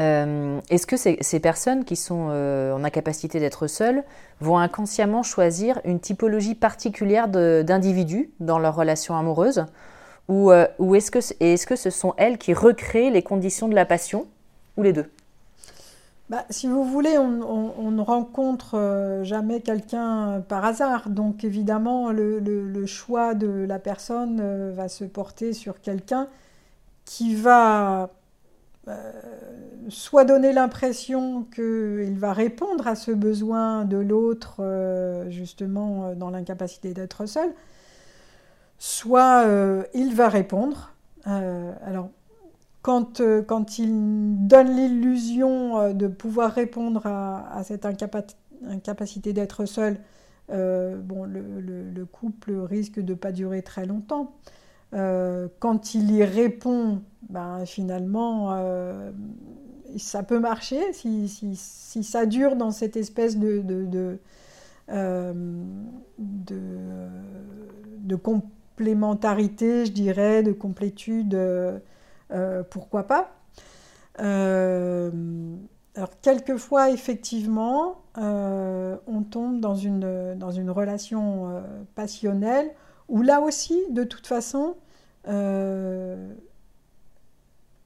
Hmm. 0.00 0.60
Est-ce 0.70 0.86
que 0.86 0.96
ces, 0.96 1.40
personnes 1.40 1.84
qui 1.84 1.94
sont 1.94 2.30
en 2.30 2.84
incapacité 2.84 3.38
d'être 3.38 3.66
seules 3.66 4.02
vont 4.40 4.58
inconsciemment 4.58 5.22
choisir 5.22 5.78
une 5.84 6.00
typologie 6.00 6.54
particulière 6.54 7.28
d'individus 7.28 8.30
dans 8.40 8.58
leur 8.58 8.74
relation 8.74 9.14
amoureuse 9.14 9.66
Ou, 10.28 10.52
ou 10.78 10.94
est-ce 10.94 11.10
que, 11.10 11.18
est 11.40 11.66
que 11.66 11.76
ce 11.76 11.90
sont 11.90 12.14
elles 12.16 12.38
qui 12.38 12.54
recréent 12.54 13.10
les 13.10 13.22
conditions 13.22 13.68
de 13.68 13.74
la 13.74 13.84
passion 13.84 14.26
Ou 14.78 14.82
les 14.84 14.94
deux? 14.94 15.10
Bah, 16.30 16.44
si 16.48 16.68
vous 16.68 16.84
voulez, 16.84 17.18
on, 17.18 17.90
ne 17.90 18.00
rencontre 18.00 18.76
euh, 18.78 19.24
jamais 19.24 19.60
quelqu'un 19.62 20.44
par 20.48 20.64
hasard. 20.64 21.10
Donc 21.10 21.42
évidemment, 21.42 22.12
le, 22.12 22.86
choix 22.86 23.34
de 23.34 23.48
la 23.48 23.80
personne 23.80 24.38
euh, 24.40 24.72
va 24.72 24.88
se 24.88 25.02
porter 25.02 25.52
sur 25.52 25.80
quelqu'un 25.80 26.28
qui 27.04 27.34
va 27.34 28.02
euh, 28.04 28.06
soit 29.88 30.24
donner 30.24 30.52
l'impression 30.52 31.44
qu'il 31.54 32.16
va 32.18 32.32
répondre 32.32 32.86
à 32.86 32.94
ce 32.94 33.10
besoin 33.10 33.84
de 33.84 33.96
l'autre, 33.96 34.62
justement 35.28 36.14
dans 36.14 36.30
l'incapacité 36.30 36.94
d'être 36.94 37.26
seul, 37.26 37.50
soit 38.78 39.44
il 39.94 40.14
va 40.14 40.28
répondre. 40.28 40.92
alors 41.24 42.10
euh, 42.88 43.42
quand, 43.42 43.78
il 43.78 44.46
donne 44.46 44.74
l'illusion 44.74 45.78
euh, 45.78 45.92
de 45.92 46.06
pouvoir 46.06 46.52
répondre 46.52 47.06
à, 47.06 47.62
cette 47.62 47.84
incapacité 47.84 49.32
d'être 49.32 49.66
seul, 49.66 49.98
euh, 50.50 50.96
bon, 50.98 51.24
le, 51.24 52.04
couple 52.06 52.52
risque 52.52 52.98
de 52.98 53.12
ne 53.12 53.18
pas 53.18 53.32
durer 53.32 53.62
très 53.62 53.84
longtemps. 53.84 54.34
Quand 54.92 55.94
il 55.94 56.10
y 56.10 56.24
répond, 56.24 57.02
ben, 57.28 57.64
finalement, 57.64 58.54
ça 59.96 60.22
peut 60.22 60.40
marcher 60.40 60.92
si, 60.92 61.56
ça 61.56 62.26
dure 62.26 62.56
dans 62.56 62.70
cette 62.70 62.96
espèce 62.96 63.38
de, 63.38 63.62
de 67.98 68.16
complémentarité, 68.16 69.86
je 69.86 69.92
dirais, 69.92 70.42
de 70.42 70.52
complétude. 70.52 71.34
Euh, 72.32 72.62
pourquoi 72.70 73.04
pas 73.04 73.32
euh, 74.20 75.10
alors, 75.96 76.20
quelquefois, 76.20 76.90
effectivement, 76.90 78.02
euh, 78.18 78.96
on 79.06 79.22
tombe 79.22 79.60
dans 79.60 79.74
une 79.74 80.70
relation 80.70 81.62
passionnelle 81.94 82.70
où 83.10 83.22
là 83.22 83.40
aussi, 83.40 83.78
de 83.90 84.04
toute 84.04 84.26
façon, 84.26 84.76
on, 85.26 85.64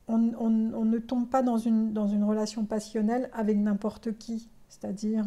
ne 0.08 0.98
tombe 0.98 1.28
pas 1.28 1.42
dans 1.42 1.58
une, 1.58 2.24
relation 2.24 2.64
passionnelle 2.64 3.30
avec 3.32 3.58
n'importe 3.58 4.16
qui. 4.18 4.48
C'est-à-dire, 4.68 5.24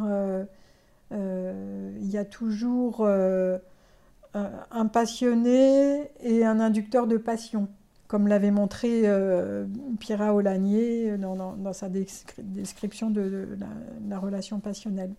il 1.11 2.09
y 2.09 2.17
a 2.17 2.25
toujours 2.25 3.05
un 3.05 4.85
passionné 4.91 6.11
et 6.21 6.45
un 6.45 6.59
inducteur 6.59 7.07
de 7.07 7.17
passion 7.17 7.67
comme 8.07 8.27
l'avait 8.27 8.51
montré 8.51 9.01
euh, 9.05 9.65
Pierre 9.99 10.33
Olanier 10.33 11.17
dans, 11.17 11.73
sa 11.73 11.89
description 11.89 13.09
de, 13.09 13.47
la, 14.07 14.19
relation 14.19 14.59
passionnelle. 14.59 15.13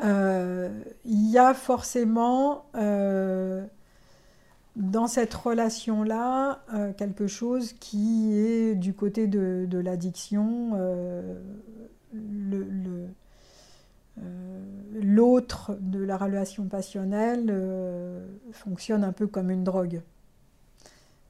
Euh, 0.00 0.70
il 1.04 1.30
y 1.30 1.38
a 1.38 1.54
forcément 1.54 2.66
euh, 2.76 3.64
dans 4.76 5.06
cette 5.06 5.34
relation-là 5.34 6.60
quelque 6.96 7.26
chose 7.26 7.72
qui 7.72 8.32
est 8.32 8.74
du 8.74 8.94
côté 8.94 9.26
de, 9.26 9.78
l'addiction. 9.78 10.78
L'autre 14.92 15.76
de 15.80 16.02
la 16.02 16.16
relation 16.16 16.64
passionnelle 16.66 17.52
fonctionne 18.52 19.04
un 19.04 19.12
peu 19.12 19.26
comme 19.26 19.50
une 19.50 19.64
drogue 19.64 20.00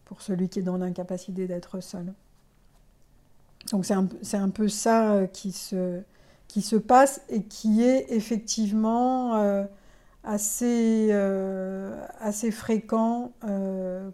pour 0.09 0.23
celui 0.23 0.49
qui 0.49 0.59
est 0.59 0.63
dans 0.63 0.79
l'incapacité 0.79 1.47
d'être 1.47 1.81
seul. 1.81 2.13
Donc 3.71 3.85
c'est 3.85 3.95
un, 4.37 4.49
peu 4.49 4.69
ça 4.69 5.13
euh, 5.13 5.27
qui 5.27 5.53
se, 5.53 6.01
qui 6.49 6.63
se 6.63 6.77
passe 6.77 7.21
et 7.29 7.43
qui 7.43 7.85
est 7.85 8.11
effectivement 8.11 9.37
euh, 9.37 9.65
assez, 10.25 11.09
euh, 11.11 12.03
assez 12.21 12.51
fréquent 12.51 13.33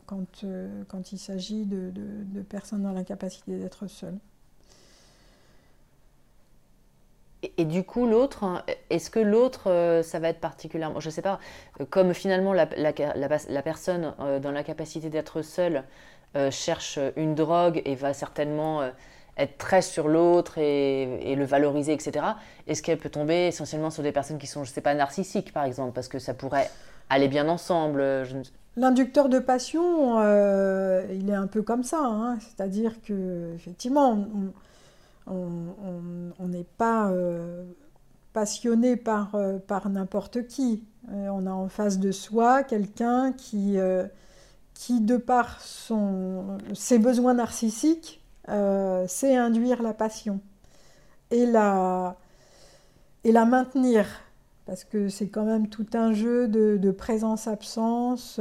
quand, 0.07 0.45
quand 0.89 1.13
il 1.13 1.19
s'agit 1.19 1.65
de, 1.65 1.91
de, 1.91 2.43
personnes 2.43 2.83
dans 2.83 2.93
l'incapacité 2.93 3.57
d'être 3.59 3.87
seules. 3.87 4.19
Et, 7.59 7.67
du 7.67 7.85
coup, 7.85 8.07
l'autre, 8.07 8.65
est-ce 8.89 9.11
que 9.11 9.21
l'autre, 9.21 10.01
ça 10.03 10.19
va 10.19 10.31
être 10.31 10.41
particulièrement, 10.41 10.99
je 10.99 11.09
ne 11.09 11.13
sais 11.13 11.23
pas, 11.23 11.39
comme 11.91 12.15
finalement 12.15 12.55
la, 12.55 12.67
la, 12.77 12.93
la, 12.95 13.63
personne 13.63 14.15
dans 14.41 14.51
l'incapacité 14.51 15.11
d'être 15.11 15.43
seule 15.43 15.85
cherche 16.51 16.99
une 17.17 17.35
drogue 17.35 17.83
et 17.85 17.95
va 17.97 18.15
certainement 18.15 18.91
être 19.37 19.59
très 19.59 19.83
sur 19.83 20.09
l'autre 20.09 20.59
et, 20.59 21.35
le 21.37 21.45
valoriser, 21.45 21.93
etc., 21.93 22.25
est-ce 22.67 22.83
qu'elle 22.83 22.99
peut 22.99 23.11
tomber 23.11 23.49
essentiellement 23.49 23.91
sur 23.91 24.03
des 24.03 24.13
personnes 24.13 24.39
qui 24.39 24.47
sont, 24.47 24.65
je 24.65 24.71
ne 24.71 24.75
sais 24.75 24.81
pas, 24.81 24.95
narcissiques, 24.95 25.53
par 25.53 25.65
exemple, 25.65 25.93
parce 25.93 26.09
que 26.09 26.19
ça 26.19 26.35
pourrait 26.35 26.71
aller 27.11 27.29
bien 27.29 27.49
ensemble 27.49 28.03
L'inducteur 28.77 29.29
de 29.29 29.39
passion, 29.39 30.21
il 31.11 31.31
est 31.31 31.35
un 31.35 31.47
peu 31.47 31.63
comme 31.63 31.83
ça, 31.83 32.01
hein. 32.01 32.39
c'est-à-dire 32.41 32.93
que 33.03 33.55
effectivement, 33.55 34.27
on 35.27 36.49
n'est 36.49 36.67
pas 36.77 37.11
euh, 37.11 37.65
passionné 38.33 38.97
par, 38.97 39.35
euh, 39.35 39.59
par 39.59 39.89
n'importe 39.89 40.47
qui. 40.47 40.85
Euh, 41.11 41.29
on 41.33 41.47
a 41.47 41.51
en 41.51 41.69
face 41.69 41.99
de 41.99 42.13
soi 42.13 42.63
quelqu'un 42.63 43.33
qui, 43.33 43.77
qui, 44.75 45.01
de 45.01 45.17
par 45.17 45.61
son, 45.61 46.59
ses 46.75 46.99
besoins 46.99 47.35
narcissiques, 47.35 48.24
sait 48.47 49.37
induire 49.37 49.83
la 49.83 49.95
passion 49.95 50.41
et 51.31 51.47
la, 51.47 52.17
et 53.25 53.33
la 53.33 53.45
maintenir. 53.45 54.07
Parce 54.67 54.85
que 54.85 55.09
c'est 55.09 55.29
quand 55.29 55.45
même 55.45 55.69
tout 55.69 55.87
un 55.93 56.13
jeu 56.13 56.49
de, 56.49 56.79
de 56.81 56.91
présence-absence, 56.91 58.41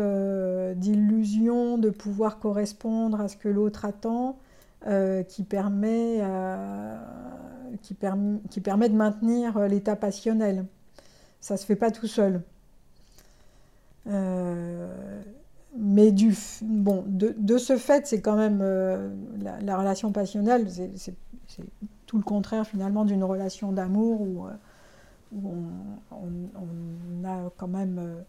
d'illusion, 0.75 1.77
de 1.77 1.89
pouvoir 1.89 2.39
correspondre 2.39 3.19
à 3.19 3.27
ce 3.27 3.35
que 3.37 3.49
l'autre 3.49 3.85
attend. 3.85 4.37
Euh, 4.85 5.23
qui, 5.23 5.43
permet, 5.43 6.17
euh, 6.21 6.97
qui, 7.81 7.95
qui, 8.49 8.59
permet 8.59 8.89
de 8.89 8.95
maintenir 8.95 9.57
l'état 9.69 9.95
passionnel. 9.95 10.65
Ça 11.39 11.53
ne 11.53 11.59
se 11.59 11.65
fait 11.65 11.77
pas 11.77 11.89
tout 11.89 12.07
seul. 12.07 12.41
Euh, 15.73 15.77
mais 15.77 16.11
du, 16.11 16.35
bon, 16.61 17.03
de, 17.07 17.35
de 17.37 17.57
ce 17.57 17.77
fait, 17.77 18.07
c'est 18.07 18.21
quand 18.21 18.35
même 18.35 18.63
la, 19.41 19.77
relation 19.77 20.11
passionnelle, 20.11 20.67
c'est 20.95 21.15
tout 22.05 22.17
le 22.17 22.23
contraire 22.23 22.65
finalement 22.65 23.05
d'une 23.05 23.23
relation 23.23 23.71
d'amour 23.71 24.21
où, 24.21 24.45
où 25.35 25.53
on, 26.11 27.25
a 27.27 27.49
quand 27.57 27.67
même 27.67 28.23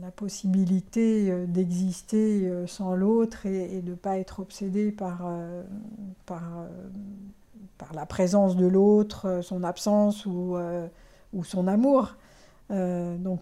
la 0.00 0.10
possibilité 0.10 1.30
euh, 1.30 1.46
d'exister 1.46 2.48
euh, 2.48 2.66
sans 2.66 2.94
l'autre 2.94 3.46
et, 3.46 3.80
de 3.82 3.90
ne 3.90 3.94
pas 3.94 4.18
être 4.18 4.40
obsédé 4.40 4.90
par, 4.90 5.26
euh, 5.26 5.62
par, 6.24 6.42
par 7.78 7.92
la 7.94 8.06
présence 8.06 8.56
de 8.56 8.66
l'autre, 8.66 9.40
son 9.42 9.62
absence 9.62 10.26
ou, 10.26 10.56
ou 11.32 11.44
son 11.44 11.66
amour. 11.66 12.16
donc 12.70 13.40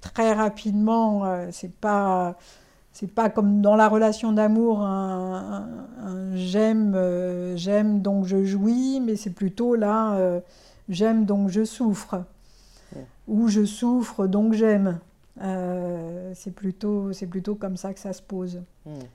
très 0.00 0.32
rapidement, 0.32 1.24
euh, 1.24 1.48
c'est 1.52 1.72
pas 1.72 2.36
c'est 2.92 3.10
pas 3.10 3.28
comme 3.28 3.60
dans 3.60 3.76
la 3.76 3.88
relation 3.88 4.32
d'amour 4.32 4.80
un, 4.80 5.68
j'aime 6.34 6.94
euh, 6.94 7.56
j'aime 7.56 8.00
donc 8.00 8.24
je 8.26 8.44
jouis, 8.44 9.00
mais 9.00 9.16
c'est 9.16 9.30
plutôt 9.30 9.74
là 9.74 10.14
euh, 10.14 10.40
j'aime 10.88 11.26
donc 11.26 11.50
je 11.50 11.64
souffre 11.64 12.24
ou 13.28 13.48
je 13.48 13.64
souffre 13.64 14.26
donc 14.26 14.54
j'aime. 14.54 14.98
c'est 16.34 16.54
plutôt 16.54 17.12
c'est 17.12 17.26
plutôt 17.26 17.54
comme 17.54 17.76
ça 17.76 17.92
que 17.92 18.00
ça 18.00 18.12
se 18.12 18.22
pose. 18.22 18.62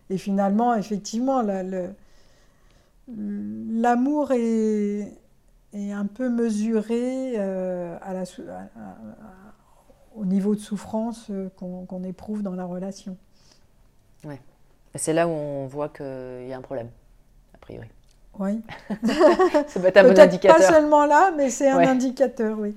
Et 0.09 0.17
finalement, 0.17 0.75
effectivement, 0.75 1.41
l'amour 3.07 4.31
est, 4.33 5.17
est 5.73 5.91
un 5.93 6.05
peu 6.05 6.29
mesuré 6.29 7.37
à 7.37 8.13
la, 8.13 8.25
au 10.15 10.25
niveau 10.25 10.55
de 10.55 10.59
souffrance 10.59 11.27
euh, 11.29 11.49
qu'on 11.57 12.03
éprouve 12.03 12.43
dans 12.43 12.55
la 12.55 12.65
relation. 12.65 13.17
Ouais. 14.23 14.39
C'est 14.95 15.13
là 15.13 15.27
où 15.27 15.31
on 15.31 15.67
voit 15.67 15.89
qu'il 15.89 16.47
y 16.47 16.53
a 16.53 16.57
un 16.57 16.61
problème, 16.61 16.89
a 17.53 17.57
priori. 17.57 17.87
Oui. 18.39 18.61
Ça 19.67 19.79
peut 19.79 19.87
être 19.87 19.97
un 19.97 20.03
bon 20.03 20.19
indicateur. 20.19 20.57
Pas 20.57 20.73
seulement 20.73 21.05
là, 21.05 21.31
mais 21.35 21.49
c'est 21.49 21.69
un 21.69 21.79
indicateur, 21.79 22.57
oui. 22.59 22.75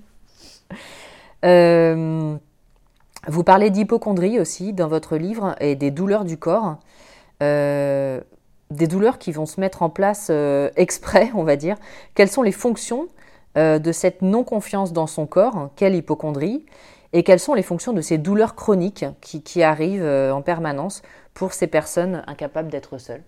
Euh, 1.45 2.37
vous 3.29 3.45
parlez 3.45 3.71
d'hypochondrie 3.71 4.41
aussi 4.41 4.73
dans 4.73 4.89
votre 4.89 5.17
livre 5.17 5.55
et 5.61 5.77
des 5.77 5.91
douleurs 5.91 6.25
du 6.25 6.39
corps. 6.39 6.79
Euh, 7.43 8.21
des 8.71 8.87
douleurs 8.87 9.19
qui 9.19 9.31
vont 9.31 9.47
se 9.47 9.61
mettre 9.61 9.83
en 9.83 9.91
place 9.91 10.31
exprès, 10.77 11.31
on 11.35 11.45
va 11.45 11.57
dire. 11.57 11.77
Quelles 12.15 12.31
sont 12.31 12.43
les 12.43 12.53
fonctions 12.53 13.09
de 13.57 13.93
cette 13.93 14.23
non-confiance 14.23 14.93
dans 14.93 15.07
son 15.07 15.27
corps? 15.27 15.71
Quelle 15.77 15.95
hypochondrie 15.95 16.65
et 17.15 17.23
quelles 17.23 17.41
sont 17.41 17.55
les 17.55 17.63
fonctions 17.63 17.93
de 17.93 18.01
ces 18.01 18.19
douleurs 18.19 18.57
chroniques 18.57 19.07
qui, 19.21 19.63
arrivent 19.63 20.03
euh, 20.03 20.35
en 20.35 20.43
permanence 20.43 21.01
pour 21.33 21.53
ces 21.53 21.69
personnes 21.69 22.25
incapables 22.27 22.69
d'être 22.69 22.99
seules? 22.99 23.23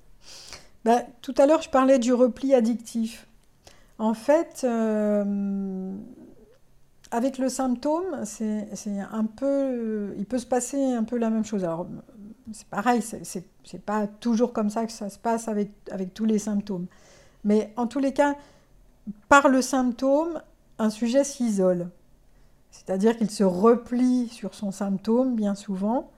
Bah, 0.85 1.03
Tout 1.23 1.35
à 1.39 1.47
l'heure, 1.47 1.63
je 1.63 1.71
parlais 1.71 2.01
du 2.01 2.13
repli 2.13 2.53
addictif. 2.53 3.29
En 3.99 4.13
fait, 4.13 4.63
euh, 4.65 5.95
avec 7.13 7.39
le 7.39 7.49
symptôme, 7.49 8.25
c'est 8.25 8.67
un 9.13 9.25
peu, 9.25 10.13
il 10.19 10.27
peut 10.27 10.39
se 10.39 10.47
passer 10.47 10.83
un 10.93 11.05
peu 11.05 11.17
la 11.17 11.31
même 11.31 11.45
chose. 11.45 11.63
Alors, 11.63 11.87
c'est 12.53 12.67
pareil, 12.67 13.03
c'est 13.03 13.83
pas 13.85 14.09
toujours 14.09 14.53
comme 14.53 14.69
ça 14.69 14.85
que 14.85 14.93
ça 14.93 15.11
se 15.11 15.19
passe 15.19 15.47
avec, 15.47 15.71
avec 15.93 16.13
tous 16.13 16.25
les 16.25 16.41
symptômes. 16.41 16.87
Mais 17.45 17.73
en 17.77 17.87
tous 17.87 18.01
les 18.01 18.13
cas, 18.13 18.35
par 19.29 19.49
le 19.49 19.63
symptôme, 19.63 20.43
un 20.81 20.91
sujet 20.91 21.23
s'isole. 21.23 21.89
C'est-à-dire 22.77 23.17
qu'il 23.17 23.31
se 23.31 23.43
replie 23.43 24.29
sur 24.29 24.55
son 24.55 24.71
symptôme 24.71 25.35
bien 25.35 25.55
souvent. 25.55 26.11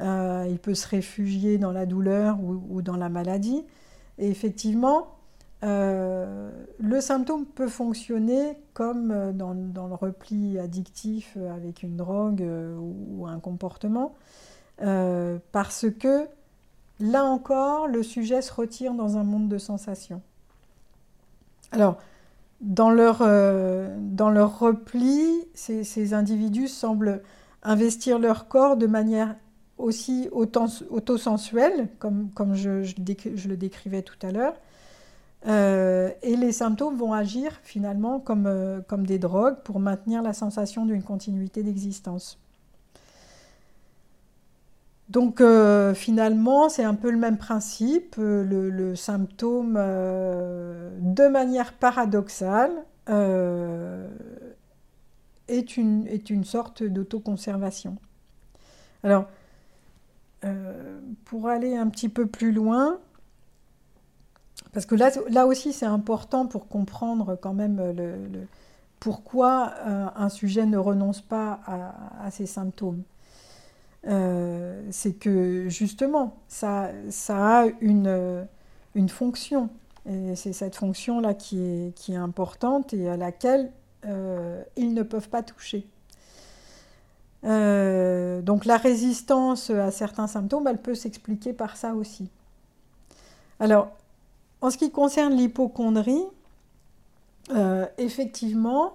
Euh, 0.00 0.46
il 0.50 0.58
peut 0.58 0.74
se 0.74 0.88
réfugier 0.88 1.58
dans 1.58 1.70
la 1.70 1.86
douleur 1.86 2.38
ou, 2.42 2.82
dans 2.82 2.96
la 2.96 3.08
maladie. 3.08 3.64
Et 4.18 4.28
effectivement, 4.28 5.08
euh, 5.62 6.50
le 6.80 7.00
symptôme 7.00 7.46
peut 7.46 7.68
fonctionner 7.68 8.58
comme 8.74 9.10
euh, 9.12 9.32
dans, 9.32 9.54
le 9.54 9.94
repli 9.94 10.58
addictif 10.58 11.36
avec 11.54 11.82
une 11.82 11.96
drogue 11.96 12.44
ou, 12.78 13.26
un 13.26 13.38
comportement, 13.38 14.14
parce 15.52 15.86
que 16.00 16.26
là 16.98 17.24
encore, 17.24 17.86
le 17.86 18.02
sujet 18.02 18.42
se 18.42 18.52
retire 18.52 18.94
dans 18.94 19.16
un 19.18 19.22
monde 19.22 19.48
de 19.48 19.58
sensations. 19.58 20.20
Alors, 21.70 21.96
dans 22.62 22.90
leur, 22.90 23.18
euh, 23.22 23.94
dans 24.00 24.30
leur 24.30 24.58
repli, 24.60 25.26
ces, 25.52 26.14
individus 26.14 26.68
semblent 26.68 27.22
investir 27.62 28.18
leur 28.18 28.48
corps 28.48 28.76
de 28.76 28.86
manière 28.86 29.36
aussi 29.78 30.28
autosensuelle, 30.30 31.88
comme, 31.98 32.30
comme 32.34 32.54
je, 32.54 32.84
je, 32.84 33.48
le 33.48 33.56
décrivais 33.56 34.02
tout 34.02 34.16
à 34.22 34.30
l'heure. 34.30 34.54
Euh, 35.48 36.10
et 36.22 36.36
les 36.36 36.52
symptômes 36.52 36.96
vont 36.96 37.12
agir 37.12 37.58
finalement 37.64 38.20
comme, 38.20 38.46
euh, 38.46 38.80
comme 38.86 39.04
des 39.04 39.18
drogues 39.18 39.56
pour 39.64 39.80
maintenir 39.80 40.22
la 40.22 40.32
sensation 40.32 40.86
d'une 40.86 41.02
continuité 41.02 41.64
d'existence. 41.64 42.38
Donc 45.12 45.42
euh, 45.42 45.92
finalement, 45.92 46.70
c'est 46.70 46.84
un 46.84 46.94
peu 46.94 47.10
le 47.10 47.18
même 47.18 47.36
principe. 47.36 48.16
Euh, 48.18 48.70
le, 48.70 48.96
symptôme, 48.96 49.76
euh, 49.78 50.90
de 51.00 51.28
manière 51.28 51.74
paradoxale, 51.74 52.72
est, 55.48 55.76
une, 55.76 56.06
est 56.06 56.30
une 56.30 56.44
sorte 56.44 56.82
d'autoconservation. 56.82 57.96
Alors, 59.02 59.26
pour 61.24 61.48
aller 61.48 61.76
un 61.76 61.88
petit 61.88 62.08
peu 62.08 62.26
plus 62.26 62.52
loin, 62.52 62.98
parce 64.72 64.86
que 64.86 64.94
là, 64.94 65.10
là 65.28 65.46
aussi 65.46 65.72
c'est 65.72 65.86
important 65.86 66.46
pour 66.46 66.68
comprendre 66.68 67.36
quand 67.36 67.52
même 67.52 67.92
le, 67.96 68.46
pourquoi 68.98 69.74
un 69.84 70.28
sujet 70.28 70.64
ne 70.64 70.78
renonce 70.78 71.20
pas 71.20 71.60
à 72.20 72.30
ses 72.30 72.46
symptômes. 72.46 73.02
Euh, 74.08 74.82
c'est 74.90 75.12
que 75.12 75.68
justement, 75.68 76.36
ça, 76.48 76.90
a 77.28 77.66
une, 77.80 78.46
une 78.94 79.08
fonction. 79.08 79.68
Et 80.08 80.34
c'est 80.34 80.52
cette 80.52 80.74
fonction-là 80.74 81.34
qui 81.34 81.60
est, 81.60 81.94
qui 81.94 82.12
est 82.12 82.16
importante 82.16 82.92
et 82.92 83.08
à 83.08 83.16
laquelle 83.16 83.70
euh, 84.06 84.62
ils 84.76 84.94
ne 84.94 85.02
peuvent 85.02 85.28
pas 85.28 85.42
toucher. 85.42 85.86
Euh, 87.44 88.40
donc 88.40 88.64
la 88.64 88.76
résistance 88.76 89.70
à 89.70 89.90
certains 89.90 90.26
symptômes, 90.26 90.66
elle 90.66 90.80
peut 90.82 90.94
s'expliquer 90.94 91.52
par 91.52 91.76
ça 91.76 91.94
aussi. 91.94 92.28
Alors, 93.60 93.90
en 94.60 94.70
ce 94.70 94.78
qui 94.78 94.90
concerne 94.90 95.34
l'hypochondrie, 95.34 96.24
effectivement, 97.98 98.94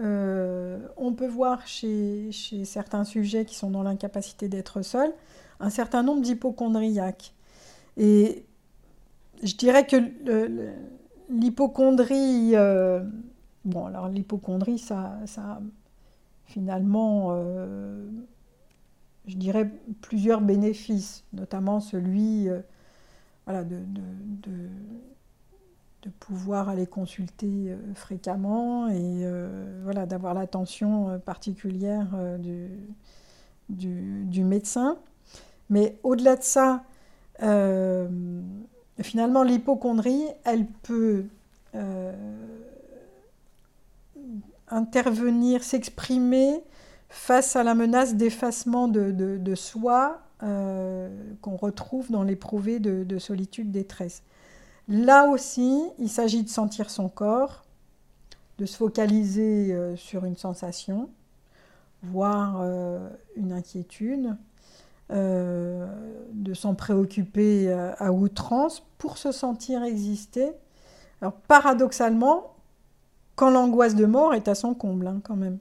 euh, 0.00 0.78
on 0.96 1.12
peut 1.12 1.28
voir 1.28 1.66
chez, 1.66 2.30
certains 2.64 3.04
sujets 3.04 3.44
qui 3.44 3.54
sont 3.54 3.70
dans 3.70 3.82
l'incapacité 3.82 4.48
d'être 4.48 4.82
seuls 4.82 5.12
un 5.60 5.70
certain 5.70 6.02
nombre 6.02 6.20
d'hypochondriaques. 6.20 7.32
Et 7.96 8.44
je 9.42 9.54
dirais 9.54 9.86
que 9.86 9.96
l'hypochondrie, 11.30 12.56
euh, 12.56 13.04
bon 13.64 13.86
alors 13.86 14.08
l'hypochondrie, 14.08 14.78
ça, 14.78 15.16
ça 15.26 15.60
finalement, 16.46 17.28
euh, 17.30 18.04
je 19.26 19.36
dirais 19.36 19.70
plusieurs 20.00 20.40
bénéfices, 20.40 21.24
notamment 21.32 21.78
celui 21.78 22.48
de 23.46 24.68
pouvoir 26.24 26.70
aller 26.70 26.86
consulter 26.86 27.46
euh, 27.46 27.76
fréquemment 27.94 28.88
et 28.88 28.94
euh, 28.96 29.80
voilà, 29.84 30.06
d'avoir 30.06 30.32
l'attention 30.32 31.10
euh, 31.10 31.18
particulière 31.18 32.06
du, 32.38 32.70
du, 33.68 34.42
médecin. 34.42 34.96
Mais 35.68 35.98
au-delà 36.02 36.36
de 36.36 36.42
ça, 36.42 36.82
finalement, 39.02 39.42
l'hypochondrie, 39.42 40.24
elle 40.44 40.66
peut 40.66 41.24
intervenir, 44.68 45.62
s'exprimer 45.62 46.62
face 47.08 47.54
à 47.56 47.64
la 47.64 47.74
menace 47.74 48.14
d'effacement 48.14 48.88
de, 48.88 49.10
de, 49.10 49.54
soi 49.54 50.20
qu'on 50.40 51.56
retrouve 51.56 52.10
dans 52.10 52.22
l'éprouvé 52.22 52.78
de, 52.78 53.04
de 53.04 53.18
solitude, 53.18 53.70
détresse. 53.70 54.22
Là 54.88 55.26
aussi, 55.28 55.82
il 55.98 56.08
s'agit 56.08 56.42
de 56.42 56.48
sentir 56.48 56.90
son 56.90 57.08
corps, 57.08 57.64
de 58.58 58.66
se 58.66 58.76
focaliser 58.76 59.72
euh, 59.72 59.96
sur 59.96 60.24
une 60.24 60.36
sensation, 60.36 61.08
voire 62.02 62.60
euh, 62.60 63.08
une 63.36 63.52
inquiétude, 63.52 64.36
euh, 65.10 65.86
de 66.32 66.54
s'en 66.54 66.74
préoccuper 66.74 67.72
à 67.98 68.12
outrance 68.12 68.82
pour 68.98 69.18
se 69.18 69.32
sentir 69.32 69.82
exister. 69.82 70.52
Alors 71.20 71.34
paradoxalement, 71.34 72.54
quand 73.36 73.50
l'angoisse 73.50 73.94
de 73.94 74.06
mort 74.06 74.34
est 74.34 74.48
à 74.48 74.54
son 74.54 74.74
comble 74.74 75.06
hein, 75.06 75.20
quand 75.24 75.36
même. 75.36 75.58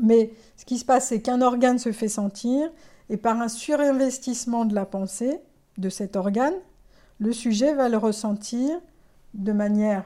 Mais 0.00 0.32
ce 0.56 0.64
qui 0.64 0.78
se 0.78 0.84
passe, 0.84 1.08
c'est 1.08 1.20
qu'un 1.20 1.40
organe 1.40 1.78
se 1.78 1.92
fait 1.92 2.08
sentir 2.08 2.70
et 3.10 3.16
par 3.16 3.40
un 3.40 3.48
surinvestissement 3.48 4.64
de 4.64 4.74
la 4.74 4.86
pensée 4.86 5.40
de 5.78 5.88
cet 5.88 6.16
organe, 6.16 6.54
le 7.18 7.32
sujet 7.32 7.74
va 7.74 7.88
le 7.88 7.96
ressentir 7.96 8.78
de 9.34 9.52
manière 9.52 10.04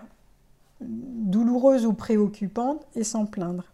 douloureuse 0.80 1.86
ou 1.86 1.92
préoccupante 1.92 2.86
et 2.94 3.04
sans 3.04 3.26
plaindre. 3.26 3.64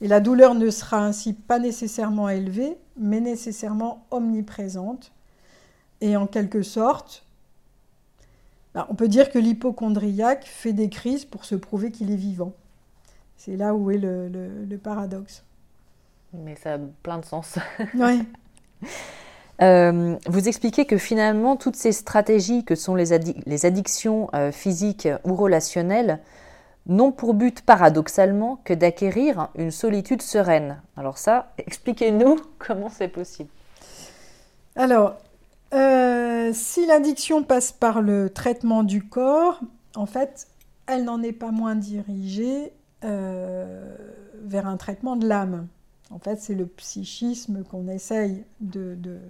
Et 0.00 0.08
la 0.08 0.20
douleur 0.20 0.54
ne 0.54 0.70
sera 0.70 1.04
ainsi 1.04 1.34
pas 1.34 1.58
nécessairement 1.58 2.28
élevée, 2.28 2.78
mais 2.96 3.20
nécessairement 3.20 4.06
omniprésente. 4.10 5.12
Et 6.00 6.16
en 6.16 6.26
quelque 6.26 6.62
sorte, 6.62 7.26
bah, 8.74 8.86
on 8.88 8.94
peut 8.94 9.08
dire 9.08 9.30
que 9.30 9.38
l'hypochondriaque 9.38 10.46
fait 10.46 10.72
des 10.72 10.88
crises 10.88 11.24
pour 11.24 11.44
se 11.44 11.54
prouver 11.54 11.90
qu'il 11.90 12.10
est 12.10 12.16
vivant. 12.16 12.54
C'est 13.36 13.56
là 13.56 13.74
où 13.74 13.90
est 13.90 13.98
le, 13.98 14.76
paradoxe. 14.82 15.44
Mais 16.32 16.56
ça 16.56 16.74
a 16.74 16.78
plein 17.02 17.18
de 17.18 17.24
sens. 17.24 17.58
Oui. 17.94 18.22
Euh, 19.62 20.16
vous 20.26 20.48
expliquez 20.48 20.86
que 20.86 20.96
finalement, 20.96 21.56
toutes 21.56 21.76
ces 21.76 21.92
stratégies 21.92 22.64
que 22.64 22.74
sont 22.74 22.94
les, 22.94 23.12
addictions 23.12 24.30
euh, 24.34 24.52
physiques 24.52 25.08
ou 25.24 25.34
relationnelles 25.34 26.20
n'ont 26.86 27.12
pour 27.12 27.34
but 27.34 27.60
paradoxalement 27.60 28.60
que 28.64 28.72
d'acquérir 28.72 29.48
une 29.56 29.70
solitude 29.70 30.22
sereine. 30.22 30.80
Alors 30.96 31.18
ça, 31.18 31.52
expliquez-nous 31.58 32.36
comment 32.58 32.88
c'est 32.88 33.08
possible. 33.08 33.50
Alors, 34.76 35.16
euh, 35.74 36.50
si 36.54 36.86
l'addiction 36.86 37.42
passe 37.42 37.70
par 37.70 38.00
le 38.00 38.30
traitement 38.30 38.82
du 38.82 39.02
corps, 39.02 39.60
en 39.94 40.06
fait, 40.06 40.46
elle 40.86 41.04
n'en 41.04 41.22
est 41.22 41.32
pas 41.32 41.50
moins 41.50 41.74
dirigée 41.74 42.72
vers 43.02 44.66
un 44.66 44.76
traitement 44.76 45.16
de 45.16 45.26
l'âme. 45.26 45.66
En 46.10 46.18
fait, 46.18 46.36
c'est 46.40 46.54
le 46.54 46.66
psychisme 46.66 47.62
qu'on 47.64 47.88
essaye 47.88 48.44
de, 48.60 49.20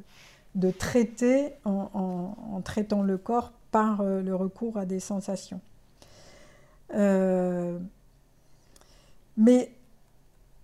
traiter 0.79 1.53
en, 1.65 2.61
traitant 2.65 3.03
le 3.03 3.19
corps 3.19 3.53
par 3.71 4.01
euh, 4.01 4.23
le 4.23 4.35
recours 4.35 4.79
à 4.79 4.87
des 4.87 4.99
sensations. 4.99 5.61
Euh, 6.95 7.79
mais 9.37 9.71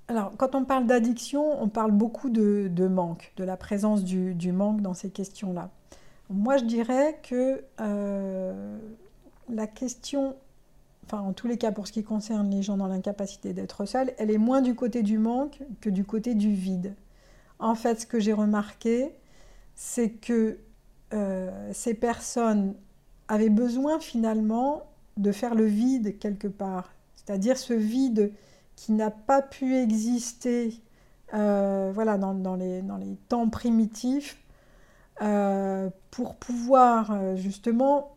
alors, 0.09 0.33
quand 0.37 0.55
on 0.55 0.65
parle 0.65 0.87
d'addiction, 0.87 1.63
on 1.63 1.69
parle 1.69 1.91
beaucoup 1.91 2.31
de, 2.31 2.89
manque, 2.89 3.33
de 3.37 3.45
la 3.45 3.57
présence 3.57 4.05
du, 4.05 4.53
manque 4.53 4.81
dans 4.81 4.95
ces 4.95 5.11
questions-là. 5.11 5.71
Moi, 6.31 6.57
je 6.57 6.65
dirais 6.65 7.21
que 7.23 7.63
euh, 7.81 8.79
la 9.49 9.67
question 9.67 10.37
enfin 11.07 11.23
en 11.23 11.33
tous 11.33 11.47
les 11.47 11.57
cas 11.57 11.71
pour 11.71 11.87
ce 11.87 11.93
qui 11.93 12.03
concerne 12.03 12.51
les 12.51 12.63
gens 12.63 12.77
dans 12.77 12.89
l'incapacité 12.89 13.53
d'être 13.53 13.85
seuls, 13.87 14.13
elle 14.19 14.31
est 14.31 14.39
moins 14.39 14.61
du 14.61 14.75
côté 14.75 15.03
du 15.03 15.19
manque 15.19 15.61
que 15.81 15.89
du 15.89 16.05
côté 16.05 16.35
du 16.35 16.53
vide. 16.53 16.95
En 17.59 17.75
fait, 17.75 18.01
ce 18.01 18.07
que 18.07 18.19
j'ai 18.19 18.33
remarqué, 18.33 19.13
c'est 19.75 20.11
que 20.11 20.59
euh, 21.15 21.71
ces 21.73 21.95
personnes 21.95 22.75
avaient 23.29 23.51
besoin 23.51 24.01
finalement 24.01 24.83
de 25.17 25.33
faire 25.33 25.55
le 25.55 25.65
vide 25.65 26.19
quelque 26.19 26.49
part, 26.49 26.93
c'est-à-dire 27.15 27.57
ce 27.57 27.73
vide 27.73 28.33
qui 28.75 28.93
n'a 28.93 29.11
pas 29.11 29.41
pu 29.41 29.77
exister 29.77 30.75
euh, 31.35 31.91
voilà, 31.95 32.19
dans, 32.19 32.57
les, 32.57 32.83
temps 33.29 33.49
primitifs 33.49 34.39
euh, 35.23 35.89
pour 36.11 36.37
pouvoir 36.37 37.37
justement 37.37 38.16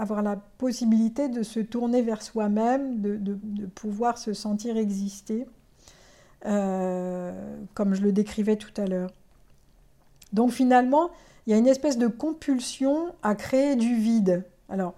avoir 0.00 0.22
la 0.22 0.36
possibilité 0.36 1.28
de 1.28 1.42
se 1.42 1.60
tourner 1.60 2.00
vers 2.00 2.22
soi-même, 2.22 3.02
de, 3.02 3.66
pouvoir 3.66 4.16
se 4.16 4.32
sentir 4.32 4.78
exister, 4.78 5.46
euh, 6.46 7.58
comme 7.74 7.92
je 7.92 8.00
le 8.00 8.10
décrivais 8.10 8.56
tout 8.56 8.72
à 8.80 8.86
l'heure. 8.86 9.10
Donc 10.32 10.52
finalement, 10.52 11.10
il 11.46 11.50
y 11.50 11.52
a 11.54 11.58
une 11.58 11.66
espèce 11.66 11.98
de 11.98 12.06
compulsion 12.06 13.14
à 13.22 13.34
créer 13.34 13.76
du 13.76 13.94
vide. 13.94 14.44
Alors, 14.70 14.94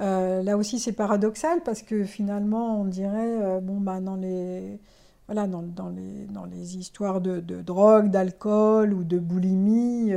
euh, 0.00 0.42
là 0.42 0.56
aussi, 0.56 0.78
c'est 0.78 0.92
paradoxal 0.92 1.60
parce 1.62 1.82
que 1.82 2.04
finalement, 2.04 2.80
on 2.80 2.86
dirait, 2.86 3.42
euh, 3.42 3.60
bon, 3.60 3.78
bah, 3.78 4.00
dans 4.00 4.16
les, 4.16 4.78
voilà, 5.26 5.46
dans, 5.46 5.60
les, 5.90 6.24
dans 6.32 6.46
les 6.46 6.78
histoires 6.78 7.20
de, 7.20 7.40
drogue, 7.60 8.08
d'alcool 8.08 8.94
ou 8.94 9.04
de 9.04 9.18
boulimie, 9.18 10.14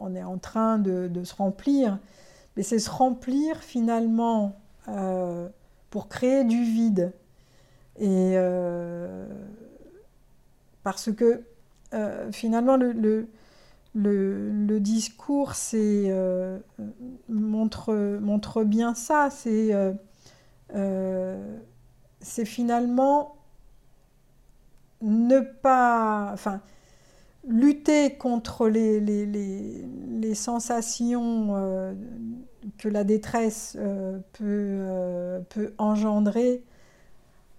on 0.00 0.14
est 0.14 0.24
en 0.24 0.38
train 0.38 0.78
de, 0.78 1.06
de 1.06 1.22
se 1.22 1.34
remplir 1.34 1.98
mais 2.58 2.64
c'est 2.64 2.80
se 2.80 2.90
remplir 2.90 3.62
finalement 3.62 4.60
euh, 4.88 5.48
pour 5.90 6.08
créer 6.08 6.42
du 6.42 6.64
vide. 6.64 7.12
Et 8.00 8.32
euh, 8.34 9.28
parce 10.82 11.12
que 11.12 11.44
euh, 11.94 12.32
finalement 12.32 12.76
le, 12.76 13.28
le, 13.94 14.80
discours 14.80 15.52
montre, 17.28 17.94
montre 18.20 18.64
bien 18.64 18.92
ça, 18.94 19.28
c'est 19.30 19.70
c'est 22.20 22.44
finalement 22.44 23.36
ne 25.00 25.38
pas, 25.38 26.30
enfin, 26.32 26.60
lutter 27.46 28.16
contre 28.16 28.68
les, 28.68 30.34
sensations 30.34 31.56
euh, 31.56 31.94
que 32.76 32.88
la 32.88 33.04
détresse 33.04 33.76
euh, 33.78 34.18
euh, 34.42 35.40
peut, 35.48 35.72
engendrer 35.78 36.62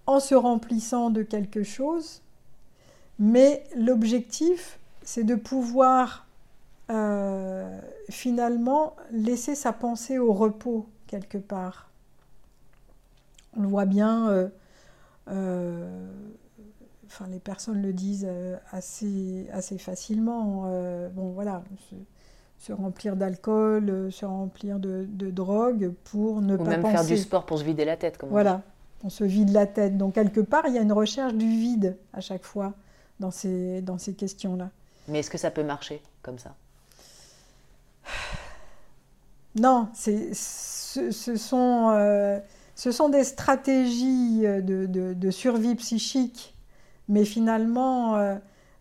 en 0.06 0.20
se 0.20 0.34
remplissant 0.34 1.10
de 1.10 1.22
quelque 1.22 1.62
chose. 1.62 2.22
Mais 3.18 3.64
l'objectif, 3.76 4.78
c'est 5.02 5.24
de 5.24 5.34
pouvoir 5.34 6.26
finalement 8.08 8.96
laisser 9.12 9.54
sa 9.54 9.72
pensée 9.72 10.18
au 10.18 10.32
repos 10.32 10.86
quelque 11.06 11.38
part. 11.38 11.88
On 13.56 13.62
le 13.62 13.68
voit 13.68 13.84
bien 13.84 14.50
enfin, 17.10 17.26
les 17.28 17.40
personnes 17.40 17.82
le 17.82 17.92
disent 17.92 18.26
euh, 18.28 18.56
assez, 18.70 19.46
assez 19.52 19.78
facilement. 19.78 20.64
Euh, 20.66 21.08
bon, 21.08 21.30
voilà, 21.30 21.62
se, 22.58 22.72
remplir 22.72 23.16
d'alcool, 23.16 23.90
euh, 23.90 24.10
se 24.10 24.24
remplir 24.24 24.78
de, 24.78 25.06
drogue 25.30 25.92
pour 26.04 26.40
ne 26.40 26.54
Ou 26.54 26.58
pas 26.58 26.76
même 26.76 26.82
faire 26.82 27.04
du 27.04 27.16
sport 27.16 27.46
pour 27.46 27.58
se 27.58 27.64
vider 27.64 27.84
la 27.84 27.96
tête. 27.96 28.16
Comme 28.16 28.30
voilà, 28.30 28.62
on, 29.02 29.10
se 29.10 29.24
vide 29.24 29.50
la 29.50 29.66
tête. 29.66 29.96
Donc, 29.96 30.14
quelque 30.14 30.40
part, 30.40 30.66
il 30.68 30.74
y 30.74 30.78
a 30.78 30.82
une 30.82 30.92
recherche 30.92 31.34
du 31.34 31.48
vide 31.48 31.96
à 32.12 32.20
chaque 32.20 32.44
fois 32.44 32.74
dans 33.18 33.30
ces, 33.30 33.82
dans 33.82 33.98
ces 33.98 34.14
questions-là. 34.14 34.70
Mais 35.08 35.20
est-ce 35.20 35.30
que 35.30 35.38
ça 35.38 35.50
peut 35.50 35.64
marcher 35.64 36.00
comme 36.22 36.38
ça? 36.38 36.54
Non, 39.56 39.88
c'est, 39.94 40.32
ce, 40.32 41.10
sont, 41.10 42.40
ce 42.76 42.92
sont 42.92 43.08
des 43.08 43.24
stratégies 43.24 44.42
de, 44.42 44.86
de 44.86 45.30
survie 45.32 45.74
psychique 45.74 46.54
mais 47.10 47.24
finalement, 47.24 48.16
euh, 48.16 48.36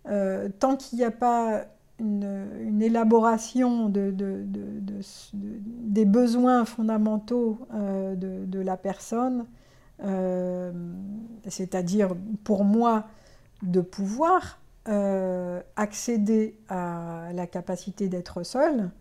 euh, 0.07 0.47
tant 0.59 0.77
qu'il 0.77 0.99
n'y 0.99 1.03
a 1.03 1.11
pas 1.11 1.65
une, 1.99 2.81
élaboration 2.81 3.89
de, 3.89 4.13
des 4.15 6.05
besoins 6.05 6.63
fondamentaux 6.63 7.57
euh, 7.73 8.15
de, 8.15 8.59
la 8.59 8.77
personne, 8.77 9.45
c'est-à-dire 11.47 12.15
pour 12.45 12.63
moi 12.63 13.05
de 13.63 13.81
pouvoir 13.81 14.59
accéder 15.75 16.57
à 16.69 17.31
la 17.33 17.47
capacité 17.47 18.07
d'être 18.07 18.43
seul, 18.43 18.91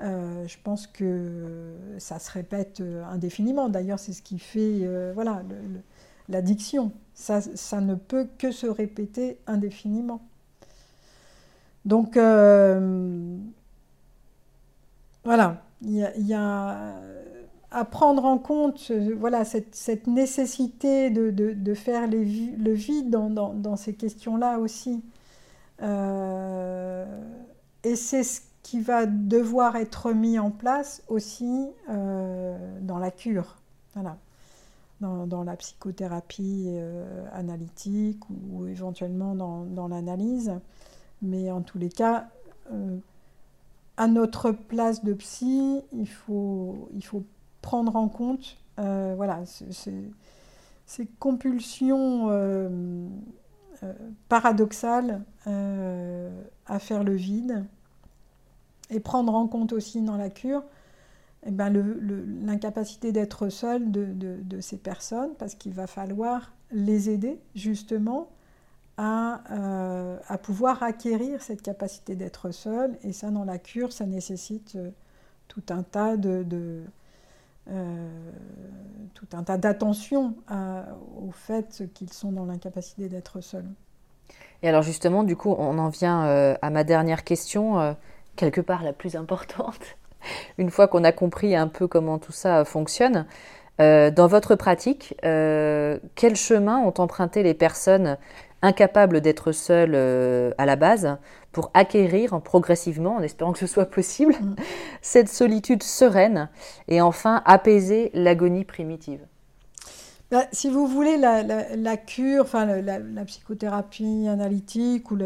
je 0.00 0.56
pense 0.62 0.86
que 0.86 1.74
ça 1.98 2.20
se 2.20 2.30
répète 2.30 2.80
indéfiniment. 3.10 3.68
D'ailleurs, 3.68 3.98
c'est 3.98 4.12
ce 4.12 4.22
qui 4.22 4.38
fait 4.38 4.88
voilà, 5.12 5.42
l'addiction 6.28 6.92
ça, 7.18 7.80
ne 7.80 7.94
peut 7.94 8.28
que 8.38 8.52
se 8.52 8.66
répéter 8.66 9.38
indéfiniment. 9.46 10.20
Donc, 11.84 12.16
euh, 12.16 13.36
voilà, 15.24 15.62
il 15.82 15.96
y, 16.16 16.34
a, 16.34 16.94
à 17.70 17.84
prendre 17.84 18.24
en 18.24 18.38
compte 18.38 18.92
voilà, 19.16 19.44
cette, 19.44 20.06
nécessité 20.06 21.10
de, 21.10 21.74
faire 21.74 22.08
le 22.08 22.72
vide 22.72 23.10
dans, 23.10 23.76
ces 23.76 23.94
questions-là 23.94 24.58
aussi. 24.58 25.02
Euh, 25.82 27.04
et 27.84 27.96
c'est 27.96 28.22
ce 28.22 28.40
qui 28.62 28.80
va 28.80 29.06
devoir 29.06 29.76
être 29.76 30.12
mis 30.12 30.38
en 30.38 30.50
place 30.50 31.02
aussi 31.08 31.68
euh, 31.90 32.56
dans 32.82 32.98
la 32.98 33.10
cure. 33.10 33.56
Voilà 33.94 34.18
dans, 35.00 35.44
la 35.44 35.56
psychothérapie 35.56 36.66
euh, 36.68 37.24
analytique 37.32 38.20
ou, 38.30 38.66
éventuellement 38.66 39.34
dans, 39.34 39.88
l'analyse. 39.88 40.52
Mais 41.22 41.50
en 41.50 41.62
tous 41.62 41.78
les 41.78 41.88
cas, 41.88 42.28
euh, 42.72 42.98
à 43.96 44.08
notre 44.08 44.50
place 44.52 45.04
de 45.04 45.12
psy, 45.14 45.80
il 45.92 46.08
faut, 46.08 46.88
prendre 47.62 47.96
en 47.96 48.08
compte 48.08 48.56
euh, 48.78 49.14
voilà, 49.16 49.42
ces 49.44 51.06
compulsions 51.18 52.28
paradoxales 54.28 55.22
à 55.44 56.78
faire 56.78 57.04
le 57.04 57.14
vide 57.14 57.64
et 58.90 59.00
prendre 59.00 59.34
en 59.34 59.46
compte 59.46 59.72
aussi 59.72 60.00
dans 60.02 60.16
la 60.16 60.30
cure 60.30 60.62
eh 61.46 61.50
ben 61.50 61.72
l'incapacité 62.42 63.12
d'être 63.12 63.48
seul 63.48 63.90
de, 63.90 64.60
ces 64.60 64.76
personnes, 64.76 65.34
parce 65.38 65.54
qu'il 65.54 65.72
va 65.72 65.86
falloir 65.86 66.52
les 66.72 67.10
aider 67.10 67.38
justement 67.54 68.28
à, 68.96 69.40
euh, 69.52 70.18
à, 70.26 70.38
pouvoir 70.38 70.82
acquérir 70.82 71.40
cette 71.42 71.62
capacité 71.62 72.16
d'être 72.16 72.50
seul. 72.50 72.98
Et 73.04 73.12
ça, 73.12 73.30
dans 73.30 73.44
la 73.44 73.58
cure, 73.58 73.92
ça 73.92 74.04
nécessite 74.04 74.74
euh, 74.74 74.90
tout 75.46 75.62
un 75.70 75.84
tas 75.84 76.16
de, 76.16 76.82
euh, 77.70 78.08
tout 79.14 79.28
un 79.32 79.44
tas 79.44 79.56
d'attention 79.56 80.34
au 81.16 81.30
fait 81.30 81.84
qu'ils 81.94 82.12
sont 82.12 82.32
dans 82.32 82.46
l'incapacité 82.46 83.08
d'être 83.08 83.40
seuls. 83.40 83.70
Et 84.62 84.68
alors 84.68 84.82
justement, 84.82 85.22
du 85.22 85.36
coup, 85.36 85.54
on 85.56 85.78
en 85.78 85.88
vient 85.88 86.22
à 86.60 86.70
ma 86.70 86.82
dernière 86.82 87.22
question, 87.22 87.96
quelque 88.34 88.60
part 88.60 88.82
la 88.82 88.92
plus 88.92 89.14
importante. 89.14 89.96
Une 90.58 90.70
fois 90.70 90.88
qu'on 90.88 91.04
a 91.04 91.12
compris 91.12 91.54
un 91.54 91.68
peu 91.68 91.86
comment 91.86 92.18
tout 92.18 92.32
ça 92.32 92.64
fonctionne, 92.64 93.26
euh, 93.80 94.10
dans 94.10 94.26
votre 94.26 94.56
pratique, 94.56 95.14
quel 95.22 96.36
chemin 96.36 96.78
ont 96.78 96.94
emprunté 96.98 97.42
les 97.42 97.54
personnes 97.54 98.16
incapables 98.60 99.20
d'être 99.20 99.52
seules 99.52 99.94
à 100.58 100.66
la 100.66 100.76
base 100.76 101.16
pour 101.52 101.70
acquérir 101.74 102.40
progressivement, 102.40 103.16
en 103.16 103.22
espérant 103.22 103.52
que 103.52 103.58
ce 103.58 103.66
soit 103.66 103.86
possible, 103.86 104.34
mm. 104.34 104.56
cette 105.02 105.28
solitude 105.28 105.82
sereine 105.82 106.48
et 106.88 107.00
enfin 107.00 107.42
apaiser 107.44 108.10
l'agonie 108.14 108.64
primitive? 108.64 109.20
Bah, 110.30 110.44
si 110.52 110.68
vous 110.68 110.86
voulez, 110.86 111.16
la, 111.16 111.96
cure, 111.96 112.42
enfin 112.42 112.66
la, 112.66 113.24
psychothérapie 113.24 114.28
analytique 114.28 115.10
ou, 115.10 115.18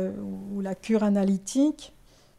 ou, 0.54 0.60
la 0.60 0.76
cure 0.76 1.02
analytique, 1.02 1.92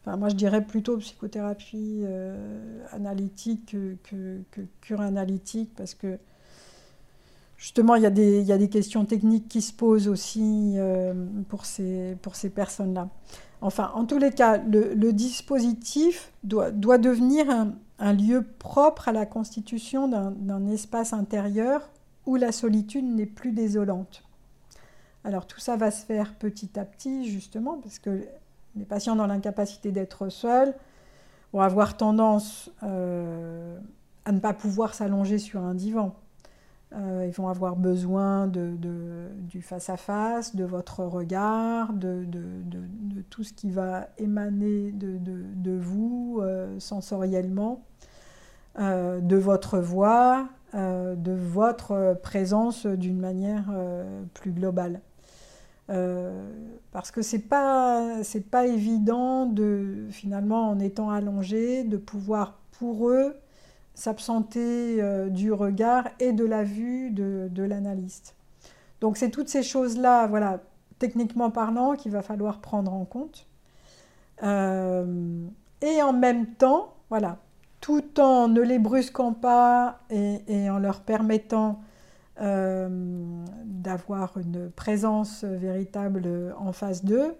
enfin, 0.04 0.16
moi 0.16 0.28
je 0.28 0.34
dirais 0.34 0.64
plutôt 0.64 0.98
psychothérapie 0.98 2.02
euh, 2.04 2.84
analytique 2.92 3.76
que, 4.04 4.38
cure 4.80 5.00
analytique 5.00 5.70
parce 5.76 5.94
que 5.94 6.18
justement 7.56 7.94
il 7.94 8.02
y, 8.02 8.06
a 8.06 8.10
des, 8.10 8.68
questions 8.68 9.04
techniques 9.04 9.48
qui 9.48 9.62
se 9.62 9.72
posent 9.72 10.08
aussi 10.08 10.74
euh, 10.76 11.14
pour 11.48 11.64
ces, 11.64 12.16
personnes-là. 12.54 13.08
Enfin, 13.60 13.92
en 13.94 14.04
tous 14.04 14.18
les 14.18 14.30
cas, 14.30 14.58
le, 14.58 15.12
dispositif 15.12 16.32
doit, 16.42 16.70
devenir 16.70 17.46
un, 17.98 18.12
lieu 18.12 18.44
propre 18.58 19.08
à 19.08 19.12
la 19.12 19.24
constitution 19.24 20.08
d'un 20.08 20.66
espace 20.68 21.14
intérieur 21.14 21.88
où 22.26 22.36
la 22.36 22.52
solitude 22.52 23.04
n'est 23.04 23.26
plus 23.26 23.52
désolante. 23.52 24.22
Alors 25.24 25.46
tout 25.46 25.60
ça 25.60 25.76
va 25.76 25.90
se 25.90 26.04
faire 26.04 26.34
petit 26.34 26.78
à 26.78 26.84
petit, 26.84 27.30
justement, 27.30 27.78
parce 27.82 27.98
que 27.98 28.26
les 28.76 28.84
patients 28.84 29.16
dans 29.16 29.26
l'incapacité 29.26 29.92
d'être 29.92 30.28
seuls 30.28 30.74
vont 31.52 31.60
avoir 31.60 31.96
tendance 31.96 32.70
euh, 32.82 33.78
à 34.24 34.32
ne 34.32 34.40
pas 34.40 34.52
pouvoir 34.52 34.94
s'allonger 34.94 35.38
sur 35.38 35.62
un 35.62 35.74
divan. 35.74 36.14
Euh, 36.92 37.24
ils 37.26 37.32
vont 37.32 37.48
avoir 37.48 37.76
besoin 37.76 38.46
du 38.46 39.62
face-à-face, 39.62 40.54
de 40.54 40.64
votre 40.64 41.04
regard, 41.04 41.92
de, 41.92 42.26
tout 43.30 43.42
ce 43.44 43.52
qui 43.52 43.70
va 43.70 44.08
émaner 44.18 44.92
de, 44.92 45.76
vous 45.76 46.40
euh, 46.40 46.78
sensoriellement, 46.78 47.82
de 48.78 49.36
votre 49.36 49.78
voix, 49.78 50.48
de 50.72 51.32
votre 51.32 52.18
présence 52.22 52.86
d'une 52.86 53.20
manière 53.20 53.72
plus 54.34 54.52
globale. 54.52 55.00
Euh, 55.90 56.50
parce 56.92 57.10
que 57.10 57.20
c'est 57.20 57.40
pas 57.40 58.22
c'est 58.22 58.48
pas 58.50 58.66
évident 58.66 59.44
de 59.44 60.06
finalement 60.10 60.70
en 60.70 60.78
étant 60.80 61.10
allongé 61.10 61.84
de 61.84 61.98
pouvoir 61.98 62.58
pour 62.78 63.08
eux 63.10 63.36
s'absenter 63.94 65.00
du 65.30 65.52
regard 65.52 66.08
et 66.18 66.32
de 66.32 66.44
la 66.44 66.64
vue 66.64 67.10
de, 67.10 67.48
de 67.50 67.62
l'analyste. 67.62 68.34
Donc 69.00 69.16
c'est 69.16 69.30
toutes 69.30 69.48
ces 69.48 69.62
choses 69.62 69.96
là, 69.98 70.26
voilà, 70.26 70.60
techniquement 70.98 71.50
parlant, 71.50 71.94
qu'il 71.94 72.10
va 72.10 72.22
falloir 72.22 72.60
prendre 72.60 72.92
en 72.92 73.04
compte. 73.04 73.46
et 74.42 76.02
en 76.02 76.12
même 76.12 76.46
temps, 76.54 76.94
voilà, 77.08 77.38
tout 77.84 78.18
en 78.18 78.48
ne 78.48 78.62
les 78.62 78.78
brusquant 78.78 79.34
pas 79.34 80.00
et, 80.08 80.70
en 80.70 80.78
leur 80.78 81.00
permettant 81.00 81.80
euh, 82.40 82.88
d'avoir 83.64 84.36
une 84.38 84.68
présence 84.68 85.44
véritable 85.44 86.52
en 86.58 86.72
face 86.72 87.04
d'eux, 87.04 87.36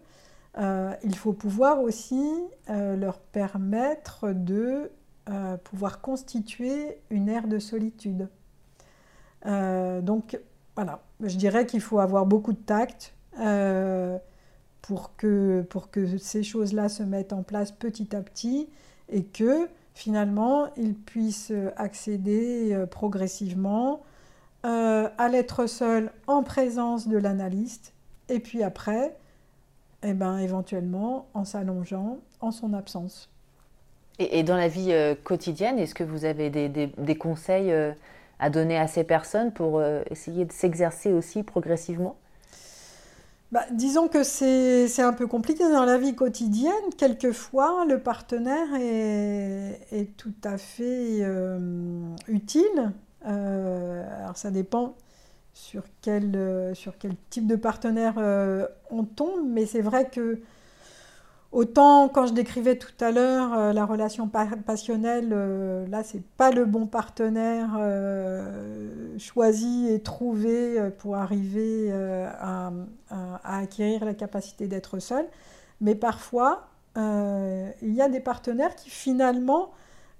euh, 0.56 0.94
il 1.02 1.16
faut 1.16 1.32
pouvoir 1.32 1.80
aussi 1.80 2.22
euh, 2.70 2.94
leur 2.96 3.18
permettre 3.18 4.30
de 4.32 4.90
pouvoir 5.64 6.02
constituer 6.02 6.98
une 7.08 7.30
ère 7.30 7.48
de 7.48 7.58
solitude. 7.58 8.28
donc 9.42 10.38
voilà, 10.76 11.02
je 11.20 11.38
dirais 11.38 11.64
qu'il 11.64 11.80
faut 11.80 11.98
avoir 11.98 12.26
beaucoup 12.26 12.52
de 12.52 12.58
tact 12.58 13.14
pour, 14.82 15.16
que, 15.16 15.62
pour 15.70 15.90
que 15.90 16.18
ces 16.18 16.42
choses-là 16.42 16.90
se 16.90 17.02
mettent 17.02 17.32
en 17.32 17.42
place 17.42 17.72
petit 17.72 18.14
à 18.14 18.20
petit 18.20 18.68
et 19.08 19.24
que 19.24 19.66
finalement, 19.94 20.68
ils 20.76 20.94
puissent 20.94 21.54
accéder 21.78 22.84
progressivement 22.90 24.02
euh, 24.64 25.08
à 25.18 25.28
l'être 25.28 25.66
seul 25.66 26.10
en 26.26 26.42
présence 26.42 27.08
de 27.08 27.16
l'analyste, 27.18 27.92
et 28.28 28.40
puis 28.40 28.62
après, 28.62 29.16
eh 30.02 30.14
ben, 30.14 30.38
éventuellement 30.38 31.26
en 31.34 31.44
s'allongeant 31.44 32.18
en 32.40 32.50
son 32.50 32.72
absence. 32.74 33.30
Et, 34.18 34.42
dans 34.44 34.56
la 34.56 34.68
vie 34.68 34.92
euh, 34.92 35.14
quotidienne, 35.14 35.78
est-ce 35.78 35.94
que 35.94 36.04
vous 36.04 36.24
avez 36.24 36.50
des, 36.50 37.14
conseils 37.16 37.72
à 38.38 38.50
donner 38.50 38.78
à 38.78 38.86
ces 38.86 39.04
personnes 39.04 39.52
pour 39.52 39.82
essayer 40.10 40.44
de 40.44 40.52
s'exercer 40.52 41.12
aussi 41.12 41.42
progressivement? 41.42 42.16
Bah, 43.54 43.64
disons 43.70 44.08
que 44.08 44.24
c'est 44.24 45.00
un 45.00 45.12
peu 45.12 45.28
compliqué 45.28 45.62
dans 45.70 45.84
la 45.84 45.96
vie 45.96 46.16
quotidienne. 46.16 46.72
Quelquefois, 46.98 47.84
le 47.88 48.00
partenaire 48.00 48.66
est, 48.80 50.08
tout 50.16 50.34
à 50.42 50.58
fait 50.58 51.20
euh, 51.20 51.60
utile. 52.26 52.92
Euh, 53.26 54.22
alors 54.22 54.36
ça 54.36 54.50
dépend 54.50 54.96
sur 55.52 55.84
quel, 56.02 56.72
sur 56.74 56.98
quel 56.98 57.14
type 57.30 57.46
de 57.46 57.56
partenaire 57.56 58.14
euh, 58.18 58.66
on 58.90 59.04
tombe, 59.04 59.46
mais 59.46 59.66
c'est 59.66 59.82
vrai 59.82 60.08
que 60.10 60.40
Autant 61.54 62.08
quand 62.08 62.26
je 62.26 62.32
décrivais 62.32 62.74
tout 62.74 62.92
à 62.98 63.12
l'heure 63.12 63.54
euh, 63.54 63.72
la 63.72 63.86
relation 63.86 64.28
passionnelle, 64.28 65.30
euh, 65.30 65.86
là 65.86 66.02
c'est 66.02 66.24
pas 66.36 66.50
le 66.50 66.64
bon 66.64 66.88
partenaire 66.88 67.76
euh, 67.78 69.16
choisi 69.20 69.86
et 69.88 70.00
trouvé 70.00 70.90
pour 70.98 71.14
arriver 71.14 71.92
à, 71.92 72.72
acquérir 73.44 74.04
la 74.04 74.14
capacité 74.14 74.66
d'être 74.66 74.98
seul. 74.98 75.26
Mais 75.80 75.94
parfois, 75.94 76.66
il 76.96 77.72
y 77.82 78.02
a 78.02 78.08
des 78.08 78.20
partenaires 78.20 78.74
qui 78.74 78.90
finalement 78.90 79.70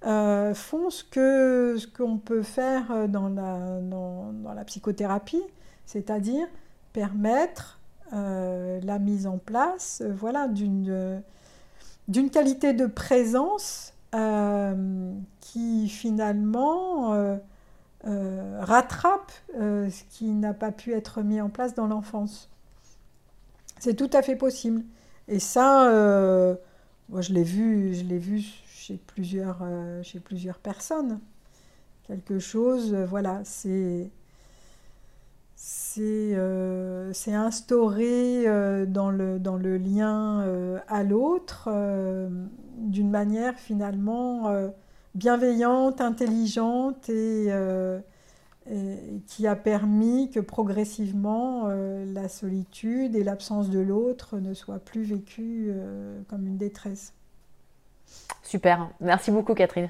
font 0.05 0.89
ce 0.89 1.03
que 1.03 1.75
ce 1.79 1.87
qu'on 1.87 2.17
peut 2.17 2.43
faire 2.43 3.09
dans 3.09 3.29
la, 3.29 3.79
dans, 3.81 4.53
la 4.53 4.63
psychothérapie, 4.63 5.41
c'est-à-dire 5.85 6.47
permettre 6.93 7.79
euh, 8.13 8.79
la 8.83 8.99
mise 8.99 9.25
en 9.25 9.37
place 9.37 10.01
euh, 10.01 10.13
voilà, 10.15 10.47
d'une 10.47 11.21
d'une 12.07 12.29
qualité 12.29 12.73
de 12.73 12.85
présence 12.85 13.93
euh, 14.13 15.11
qui 15.41 15.89
finalement 15.89 17.39
rattrape 18.03 19.31
ce 19.57 20.03
qui 20.11 20.25
n'a 20.25 20.53
pas 20.53 20.71
pu 20.71 20.93
être 20.93 21.23
mis 21.23 21.41
en 21.41 21.49
place 21.49 21.73
dans 21.73 21.87
l'enfance. 21.87 22.47
C'est 23.79 23.95
tout 23.95 24.09
à 24.13 24.21
fait 24.21 24.35
possible. 24.35 24.83
Et 25.27 25.39
ça, 25.39 25.89
moi, 27.09 27.21
je 27.21 27.33
l'ai 27.33 27.43
vu, 27.43 27.95
je 27.95 28.03
l'ai 28.03 28.19
vu 28.19 28.43
chez 28.87 28.99
plusieurs, 29.07 29.63
chez 30.03 30.19
plusieurs 30.19 30.59
personnes. 30.59 31.19
Quelque 32.07 32.39
chose, 32.39 32.93
voilà, 32.93 33.41
c'est 33.43 34.09
euh, 35.97 37.11
c'est 37.13 37.33
instauré 37.33 38.47
euh, 38.47 38.85
dans, 38.85 39.09
le, 39.09 39.39
dans 39.39 39.55
le 39.55 39.77
lien 39.77 40.41
euh, 40.41 40.79
à 40.87 41.03
l'autre 41.03 41.69
d'une 42.77 43.09
manière 43.09 43.57
finalement 43.57 44.51
bienveillante, 45.15 46.01
intelligente 46.01 47.09
et, 47.09 47.49
qui 49.27 49.47
a 49.47 49.55
permis 49.55 50.29
que 50.31 50.39
progressivement 50.39 51.67
la 51.67 52.27
solitude 52.27 53.15
et 53.15 53.23
l'absence 53.23 53.69
de 53.69 53.79
l'autre 53.79 54.39
ne 54.39 54.53
soient 54.53 54.79
plus 54.79 55.03
vécues 55.03 55.71
comme 56.27 56.47
une 56.47 56.57
détresse. 56.57 57.13
Super, 58.45 58.89
merci 59.01 59.31
beaucoup 59.31 59.55
Catherine. 59.55 59.89